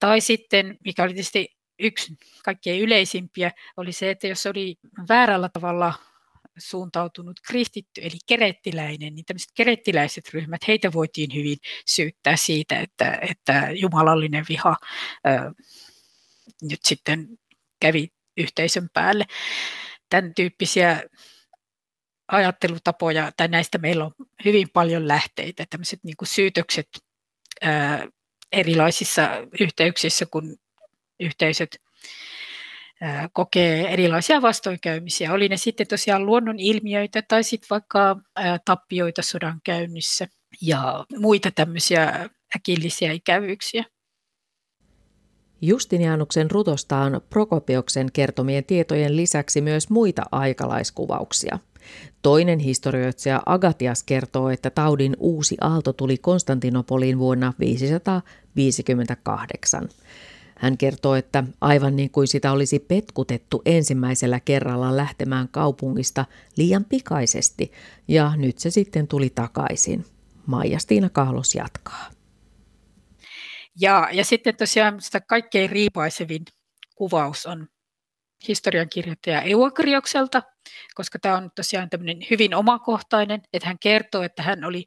Tai 0.00 0.20
sitten, 0.20 0.76
mikä 0.84 1.02
oli 1.02 1.14
tietysti 1.14 1.56
yksi 1.78 2.16
kaikkein 2.44 2.82
yleisimpiä, 2.82 3.50
oli 3.76 3.92
se, 3.92 4.10
että 4.10 4.26
jos 4.26 4.46
oli 4.46 4.76
väärällä 5.08 5.48
tavalla 5.52 5.94
suuntautunut 6.58 7.40
kristitty, 7.46 8.00
eli 8.00 8.16
kerettiläinen, 8.26 9.14
niin 9.14 9.24
tämmöiset 9.24 9.50
kerettiläiset 9.54 10.34
ryhmät, 10.34 10.68
heitä 10.68 10.92
voitiin 10.92 11.34
hyvin 11.34 11.56
syyttää 11.86 12.36
siitä, 12.36 12.80
että, 12.80 13.18
että 13.30 13.68
jumalallinen 13.70 14.44
viha 14.48 14.76
ö, 15.26 15.30
nyt 16.62 16.80
sitten 16.84 17.28
kävi 17.80 18.08
yhteisön 18.36 18.88
päälle. 18.92 19.24
Tämän 20.10 20.34
tyyppisiä 20.34 21.02
ajattelutapoja, 22.28 23.32
tai 23.36 23.48
näistä 23.48 23.78
meillä 23.78 24.04
on 24.04 24.12
hyvin 24.44 24.68
paljon 24.72 25.08
lähteitä, 25.08 25.64
tämmöiset 25.70 26.00
niin 26.04 26.16
kuin 26.16 26.28
syytökset 26.28 26.88
ö, 27.64 27.68
erilaisissa 28.52 29.28
yhteyksissä, 29.60 30.26
kun 30.26 30.56
yhteisöt 31.20 31.76
kokee 33.32 33.92
erilaisia 33.92 34.42
vastoinkäymisiä. 34.42 35.32
Oli 35.32 35.48
ne 35.48 35.56
sitten 35.56 35.86
tosiaan 35.86 36.26
luonnon 36.26 36.58
ilmiöitä 36.58 37.22
tai 37.28 37.44
sitten 37.44 37.66
vaikka 37.70 38.16
tappioita 38.64 39.22
sodan 39.22 39.60
käynnissä 39.64 40.26
ja 40.62 41.04
muita 41.18 41.50
tämmöisiä 41.50 42.28
äkillisiä 42.56 43.12
ikävyyksiä. 43.12 43.84
Justinianuksen 45.60 46.50
rutosta 46.50 46.96
on 46.96 47.20
Prokopioksen 47.30 48.12
kertomien 48.12 48.64
tietojen 48.64 49.16
lisäksi 49.16 49.60
myös 49.60 49.90
muita 49.90 50.22
aikalaiskuvauksia. 50.32 51.58
Toinen 52.22 52.58
historioitsija 52.58 53.42
Agatias 53.46 54.02
kertoo, 54.02 54.50
että 54.50 54.70
taudin 54.70 55.16
uusi 55.18 55.56
aalto 55.60 55.92
tuli 55.92 56.18
Konstantinopoliin 56.18 57.18
vuonna 57.18 57.52
558. 57.58 59.88
Hän 60.58 60.78
kertoo, 60.78 61.14
että 61.14 61.44
aivan 61.60 61.96
niin 61.96 62.10
kuin 62.10 62.28
sitä 62.28 62.52
olisi 62.52 62.78
petkutettu 62.78 63.62
ensimmäisellä 63.66 64.40
kerralla 64.40 64.96
lähtemään 64.96 65.48
kaupungista 65.48 66.24
liian 66.56 66.84
pikaisesti, 66.84 67.72
ja 68.08 68.32
nyt 68.36 68.58
se 68.58 68.70
sitten 68.70 69.08
tuli 69.08 69.30
takaisin. 69.30 70.04
Maija-Stiina 70.46 71.10
Kahlos 71.10 71.54
jatkaa. 71.54 72.10
Ja, 73.80 74.08
ja 74.12 74.24
sitten 74.24 74.56
tosiaan 74.56 75.00
sitä 75.00 75.20
kaikkein 75.20 75.70
riipaisevin 75.70 76.44
kuvaus 76.94 77.46
on 77.46 77.68
historiankirjoittaja 78.48 79.42
Eukriokselta, 79.42 80.42
koska 80.94 81.18
tämä 81.18 81.36
on 81.36 81.50
tosiaan 81.56 81.90
tämmöinen 81.90 82.18
hyvin 82.30 82.54
omakohtainen, 82.54 83.40
että 83.52 83.68
hän 83.68 83.78
kertoo, 83.80 84.22
että 84.22 84.42
hän 84.42 84.64
oli 84.64 84.84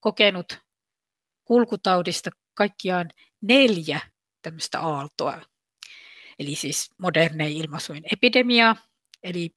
kokenut 0.00 0.58
kulkutaudista 1.44 2.30
kaikkiaan 2.54 3.08
neljä 3.40 4.00
tämmöistä 4.42 4.80
aaltoa. 4.80 5.40
Eli 6.38 6.54
siis 6.54 6.90
modernein 6.98 7.56
ilmaisuin 7.56 8.02
epidemiaa. 8.12 8.76
Eli 9.22 9.50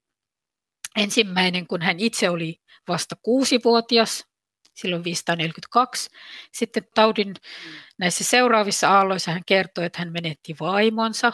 ensimmäinen, 0.95 1.67
kun 1.67 1.81
hän 1.81 1.99
itse 1.99 2.29
oli 2.29 2.61
vasta 2.87 3.15
kuusivuotias, 3.21 4.25
silloin 4.73 5.03
542. 5.03 6.09
Sitten 6.51 6.87
taudin 6.95 7.33
näissä 7.97 8.23
seuraavissa 8.23 8.89
aalloissa 8.89 9.31
hän 9.31 9.45
kertoi, 9.45 9.85
että 9.85 9.99
hän 9.99 10.11
menetti 10.11 10.55
vaimonsa, 10.59 11.33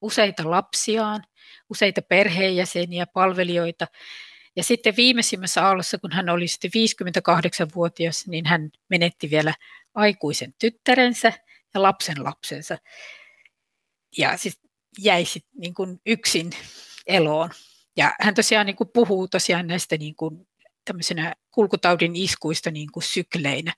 useita 0.00 0.50
lapsiaan, 0.50 1.24
useita 1.70 2.02
perheenjäseniä, 2.02 3.06
palvelijoita. 3.06 3.86
Ja 4.56 4.62
sitten 4.64 4.96
viimeisimmässä 4.96 5.66
aallossa, 5.66 5.98
kun 5.98 6.12
hän 6.12 6.28
oli 6.28 6.48
sitten 6.48 6.70
58-vuotias, 6.74 8.26
niin 8.26 8.46
hän 8.46 8.70
menetti 8.88 9.30
vielä 9.30 9.54
aikuisen 9.94 10.54
tyttärensä 10.58 11.32
ja 11.74 11.82
lapsen 11.82 12.24
lapsensa. 12.24 12.78
Ja 14.18 14.36
siis 14.36 14.60
jäi 14.98 15.24
sit 15.24 15.46
niin 15.54 15.74
kuin 15.74 16.00
yksin 16.06 16.50
eloon. 17.06 17.50
Ja 17.96 18.14
hän 18.20 18.34
tosiaan 18.34 18.66
niin 18.66 18.76
kuin 18.76 18.90
puhuu 18.94 19.28
tosiaan 19.28 19.66
näistä 19.66 19.96
niin 19.96 20.14
kuin 20.14 20.48
kulkutaudin 21.50 22.16
iskuista 22.16 22.70
niin 22.70 22.92
kuin 22.92 23.04
sykleinä. 23.04 23.72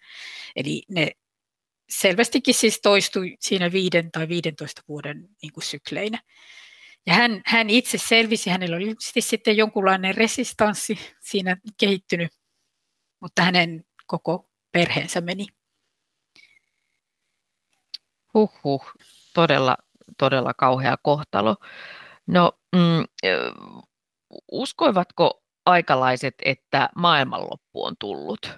Eli 0.57 0.83
ne 0.89 1.11
selvästikin 1.89 2.55
siis 2.55 2.81
toistui 2.81 3.37
siinä 3.41 3.73
viiden 3.73 4.11
tai 4.13 4.29
15 4.29 4.83
vuoden 4.89 5.29
niin 5.43 5.53
kuin 5.53 5.65
sykleinä. 5.65 6.23
Ja 7.07 7.15
hän, 7.15 7.43
hän 7.47 7.71
itse 7.71 7.99
selvisi, 7.99 8.51
hänellä 8.51 8.77
oli 8.77 8.95
sitten 9.19 9.57
jonkunlainen 9.57 10.15
resistanssi 10.15 10.99
siinä 11.21 11.57
kehittynyt, 11.81 12.33
mutta 13.21 13.43
hänen 13.43 13.85
koko 14.07 14.51
perheensä 14.73 15.21
meni 15.21 15.47
Huhhuh, 18.35 18.93
todella, 19.35 19.77
todella 20.19 20.55
kauhea 20.55 20.97
kohtalo. 21.03 21.57
No, 22.27 22.53
mm, 22.77 23.05
uskoivatko 24.53 25.43
aikalaiset, 25.67 26.35
että 26.45 26.89
maailmanloppu 26.97 27.85
on 27.85 27.95
tullut? 27.99 28.51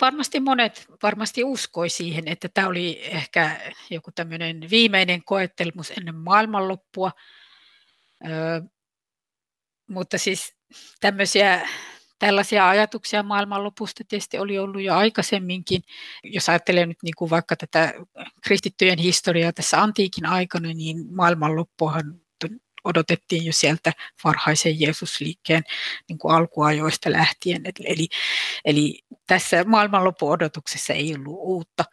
Varmasti 0.00 0.40
monet 0.40 0.86
varmasti 1.02 1.44
uskoi 1.44 1.88
siihen, 1.88 2.28
että 2.28 2.48
tämä 2.54 2.68
oli 2.68 3.00
ehkä 3.02 3.60
joku 3.90 4.12
tämmöinen 4.12 4.66
viimeinen 4.70 5.24
koettelmus 5.24 5.90
ennen 5.90 6.14
maailmanloppua. 6.14 7.10
Ö, 8.26 8.62
mutta 9.88 10.18
siis 10.18 10.56
tämmöisiä 11.00 11.68
tällaisia 12.20 12.68
ajatuksia 12.68 13.22
maailmanlopusta 13.22 14.04
tietysti 14.08 14.38
oli 14.38 14.58
ollut 14.58 14.82
jo 14.82 14.94
aikaisemminkin. 14.94 15.82
Jos 16.24 16.48
ajattelee 16.48 16.86
nyt 16.86 17.02
niin 17.02 17.14
kuin 17.18 17.30
vaikka 17.30 17.56
tätä 17.56 17.94
kristittyjen 18.42 18.98
historiaa 18.98 19.52
tässä 19.52 19.82
antiikin 19.82 20.26
aikana, 20.26 20.68
niin 20.74 21.14
maailmanloppuhan 21.14 22.20
odotettiin 22.84 23.44
jo 23.44 23.52
sieltä 23.52 23.92
varhaisen 24.24 24.80
Jeesusliikkeen 24.80 25.62
niin 26.08 26.18
kuin 26.18 26.34
alkuajoista 26.34 27.12
lähtien. 27.12 27.62
Eli, 27.84 28.08
eli 28.64 29.02
tässä 29.26 29.64
maailmanlopun 29.64 30.32
odotuksessa 30.32 30.92
ei 30.92 31.14
ollut 31.14 31.38
uutta. 31.38 31.84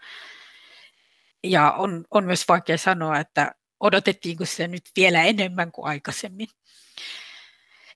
Ja 1.43 1.71
on, 1.71 2.05
on 2.11 2.25
myös 2.25 2.47
vaikea 2.47 2.78
sanoa, 2.78 3.19
että 3.19 3.51
odotettiinko 3.80 4.45
se 4.45 4.67
nyt 4.67 4.84
vielä 4.95 5.23
enemmän 5.23 5.71
kuin 5.71 5.88
aikaisemmin. 5.88 6.47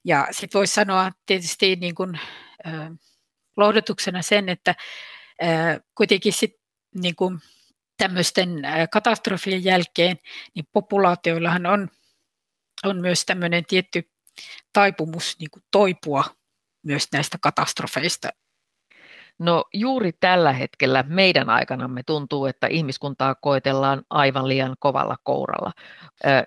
Ja 0.04 0.28
sitten 0.32 0.60
voisi 0.60 0.74
sanoa 0.74 1.12
tietysti 1.26 1.76
niin 1.76 1.96
kuin, 1.96 2.20
äh, 2.68 2.92
lohdutuksena 3.58 4.22
sen, 4.22 4.50
että 4.50 4.76
äh, 5.44 5.80
kuitenkin 5.96 6.34
sit, 6.34 6.56
niin 6.96 7.16
kuin 7.16 7.40
tämmöisten 7.98 8.50
katastrofien 8.92 9.64
jälkeen, 9.64 10.18
niin 10.56 10.66
populaatioillahan 10.74 11.66
on, 11.66 11.90
on 12.84 13.02
myös 13.02 13.26
tämmöinen 13.26 13.66
tietty 13.66 14.12
taipumus 14.74 15.40
niin 15.40 15.52
kuin 15.52 15.64
toipua 15.72 16.24
myös 16.84 17.08
näistä 17.14 17.38
katastrofeista 17.42 18.30
No 19.42 19.66
juuri 19.74 20.12
tällä 20.20 20.54
hetkellä 20.54 21.04
meidän 21.08 21.50
aikanamme 21.50 22.02
tuntuu, 22.06 22.46
että 22.46 22.68
ihmiskuntaa 22.68 23.36
koetellaan 23.36 24.02
aivan 24.10 24.48
liian 24.48 24.76
kovalla 24.80 25.16
kouralla. 25.24 25.72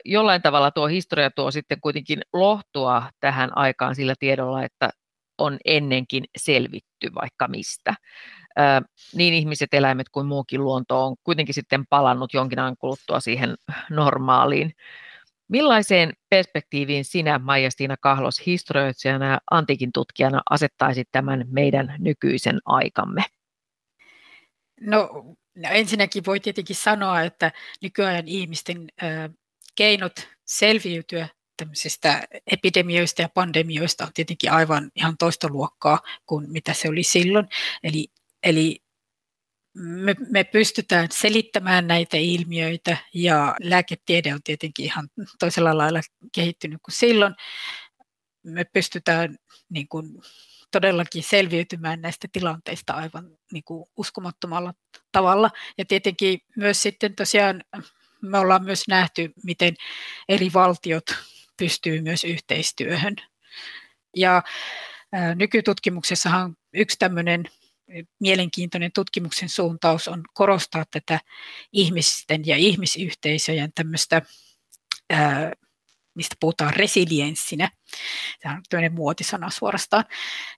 Jollain 0.04 0.42
tavalla 0.42 0.70
tuo 0.70 0.86
historia 0.86 1.30
tuo 1.30 1.50
sitten 1.50 1.80
kuitenkin 1.80 2.20
lohtua 2.32 3.02
tähän 3.20 3.56
aikaan 3.58 3.94
sillä 3.94 4.14
tiedolla, 4.18 4.64
että 4.64 4.90
on 5.38 5.58
ennenkin 5.64 6.24
selvitty 6.38 7.14
vaikka 7.14 7.48
mistä. 7.48 7.94
Niin 9.14 9.34
ihmiset, 9.34 9.74
eläimet 9.74 10.08
kuin 10.08 10.26
muukin 10.26 10.64
luonto 10.64 11.06
on 11.06 11.16
kuitenkin 11.24 11.54
sitten 11.54 11.86
palannut 11.90 12.34
jonkin 12.34 12.58
ajan 12.58 12.76
kuluttua 12.78 13.20
siihen 13.20 13.54
normaaliin 13.90 14.72
Millaiseen 15.48 16.12
perspektiiviin 16.28 17.04
sinä, 17.04 17.38
Maija-Stiina 17.38 17.96
Kahlos, 18.00 18.46
historioitsijana 18.46 19.26
ja 19.26 19.40
antiikin 19.50 19.92
tutkijana 19.92 20.42
asettaisit 20.50 21.08
tämän 21.12 21.44
meidän 21.50 21.94
nykyisen 21.98 22.60
aikamme? 22.64 23.24
No, 24.80 25.10
no 25.56 25.68
ensinnäkin 25.70 26.24
voi 26.26 26.40
tietenkin 26.40 26.76
sanoa, 26.76 27.22
että 27.22 27.52
nykyajan 27.82 28.28
ihmisten 28.28 28.88
keinot 29.74 30.28
selviytyä 30.44 31.28
tämmöisistä 31.56 32.22
epidemioista 32.46 33.22
ja 33.22 33.28
pandemioista 33.28 34.04
on 34.04 34.10
tietenkin 34.14 34.52
aivan 34.52 34.90
ihan 34.94 35.16
toista 35.18 35.48
luokkaa 35.48 36.00
kuin 36.26 36.50
mitä 36.50 36.74
se 36.74 36.88
oli 36.88 37.02
silloin. 37.02 37.48
Eli, 37.82 38.08
eli 38.42 38.83
me, 39.74 40.14
me 40.30 40.44
pystytään 40.44 41.08
selittämään 41.10 41.86
näitä 41.86 42.16
ilmiöitä 42.16 42.96
ja 43.14 43.56
lääketiede 43.62 44.34
on 44.34 44.42
tietenkin 44.44 44.84
ihan 44.84 45.08
toisella 45.38 45.78
lailla 45.78 46.00
kehittynyt 46.34 46.80
kuin 46.82 46.94
silloin. 46.94 47.34
Me 48.42 48.64
pystytään 48.64 49.36
niin 49.68 49.88
kuin, 49.88 50.08
todellakin 50.70 51.22
selviytymään 51.22 52.00
näistä 52.00 52.28
tilanteista 52.32 52.92
aivan 52.92 53.38
niin 53.52 53.64
kuin, 53.64 53.84
uskomattomalla 53.96 54.74
tavalla. 55.12 55.50
Ja 55.78 55.84
tietenkin 55.84 56.40
myös 56.56 56.82
sitten 56.82 57.16
tosiaan 57.16 57.64
me 58.22 58.38
ollaan 58.38 58.64
myös 58.64 58.88
nähty, 58.88 59.32
miten 59.44 59.74
eri 60.28 60.50
valtiot 60.54 61.04
pystyy 61.56 62.02
myös 62.02 62.24
yhteistyöhön. 62.24 63.16
Ja 64.16 64.42
ää, 65.12 65.34
nykytutkimuksessahan 65.34 66.56
yksi 66.72 66.98
tämmöinen 66.98 67.44
mielenkiintoinen 68.20 68.90
tutkimuksen 68.94 69.48
suuntaus 69.48 70.08
on 70.08 70.22
korostaa 70.34 70.84
tätä 70.90 71.20
ihmisten 71.72 72.46
ja 72.46 72.56
ihmisyhteisöjen 72.56 73.72
tämmöistä, 73.74 74.22
ää, 75.10 75.52
mistä 76.14 76.36
puhutaan 76.40 76.74
resilienssinä. 76.74 77.70
Tämä 78.40 78.54
on 78.54 78.62
tämmöinen 78.68 78.94
muotisana 78.94 79.50
suorastaan. 79.50 80.04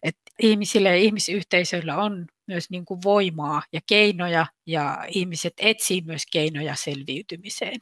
Että 0.03 0.23
ihmisillä 0.43 0.89
ja 0.89 0.97
ihmisyhteisöillä 0.97 1.97
on 1.97 2.27
myös 2.47 2.71
niin 2.71 2.85
kuin 2.85 3.01
voimaa 3.05 3.63
ja 3.73 3.81
keinoja, 3.87 4.47
ja 4.67 5.05
ihmiset 5.09 5.55
etsii 5.59 6.01
myös 6.01 6.23
keinoja 6.33 6.75
selviytymiseen. 6.75 7.81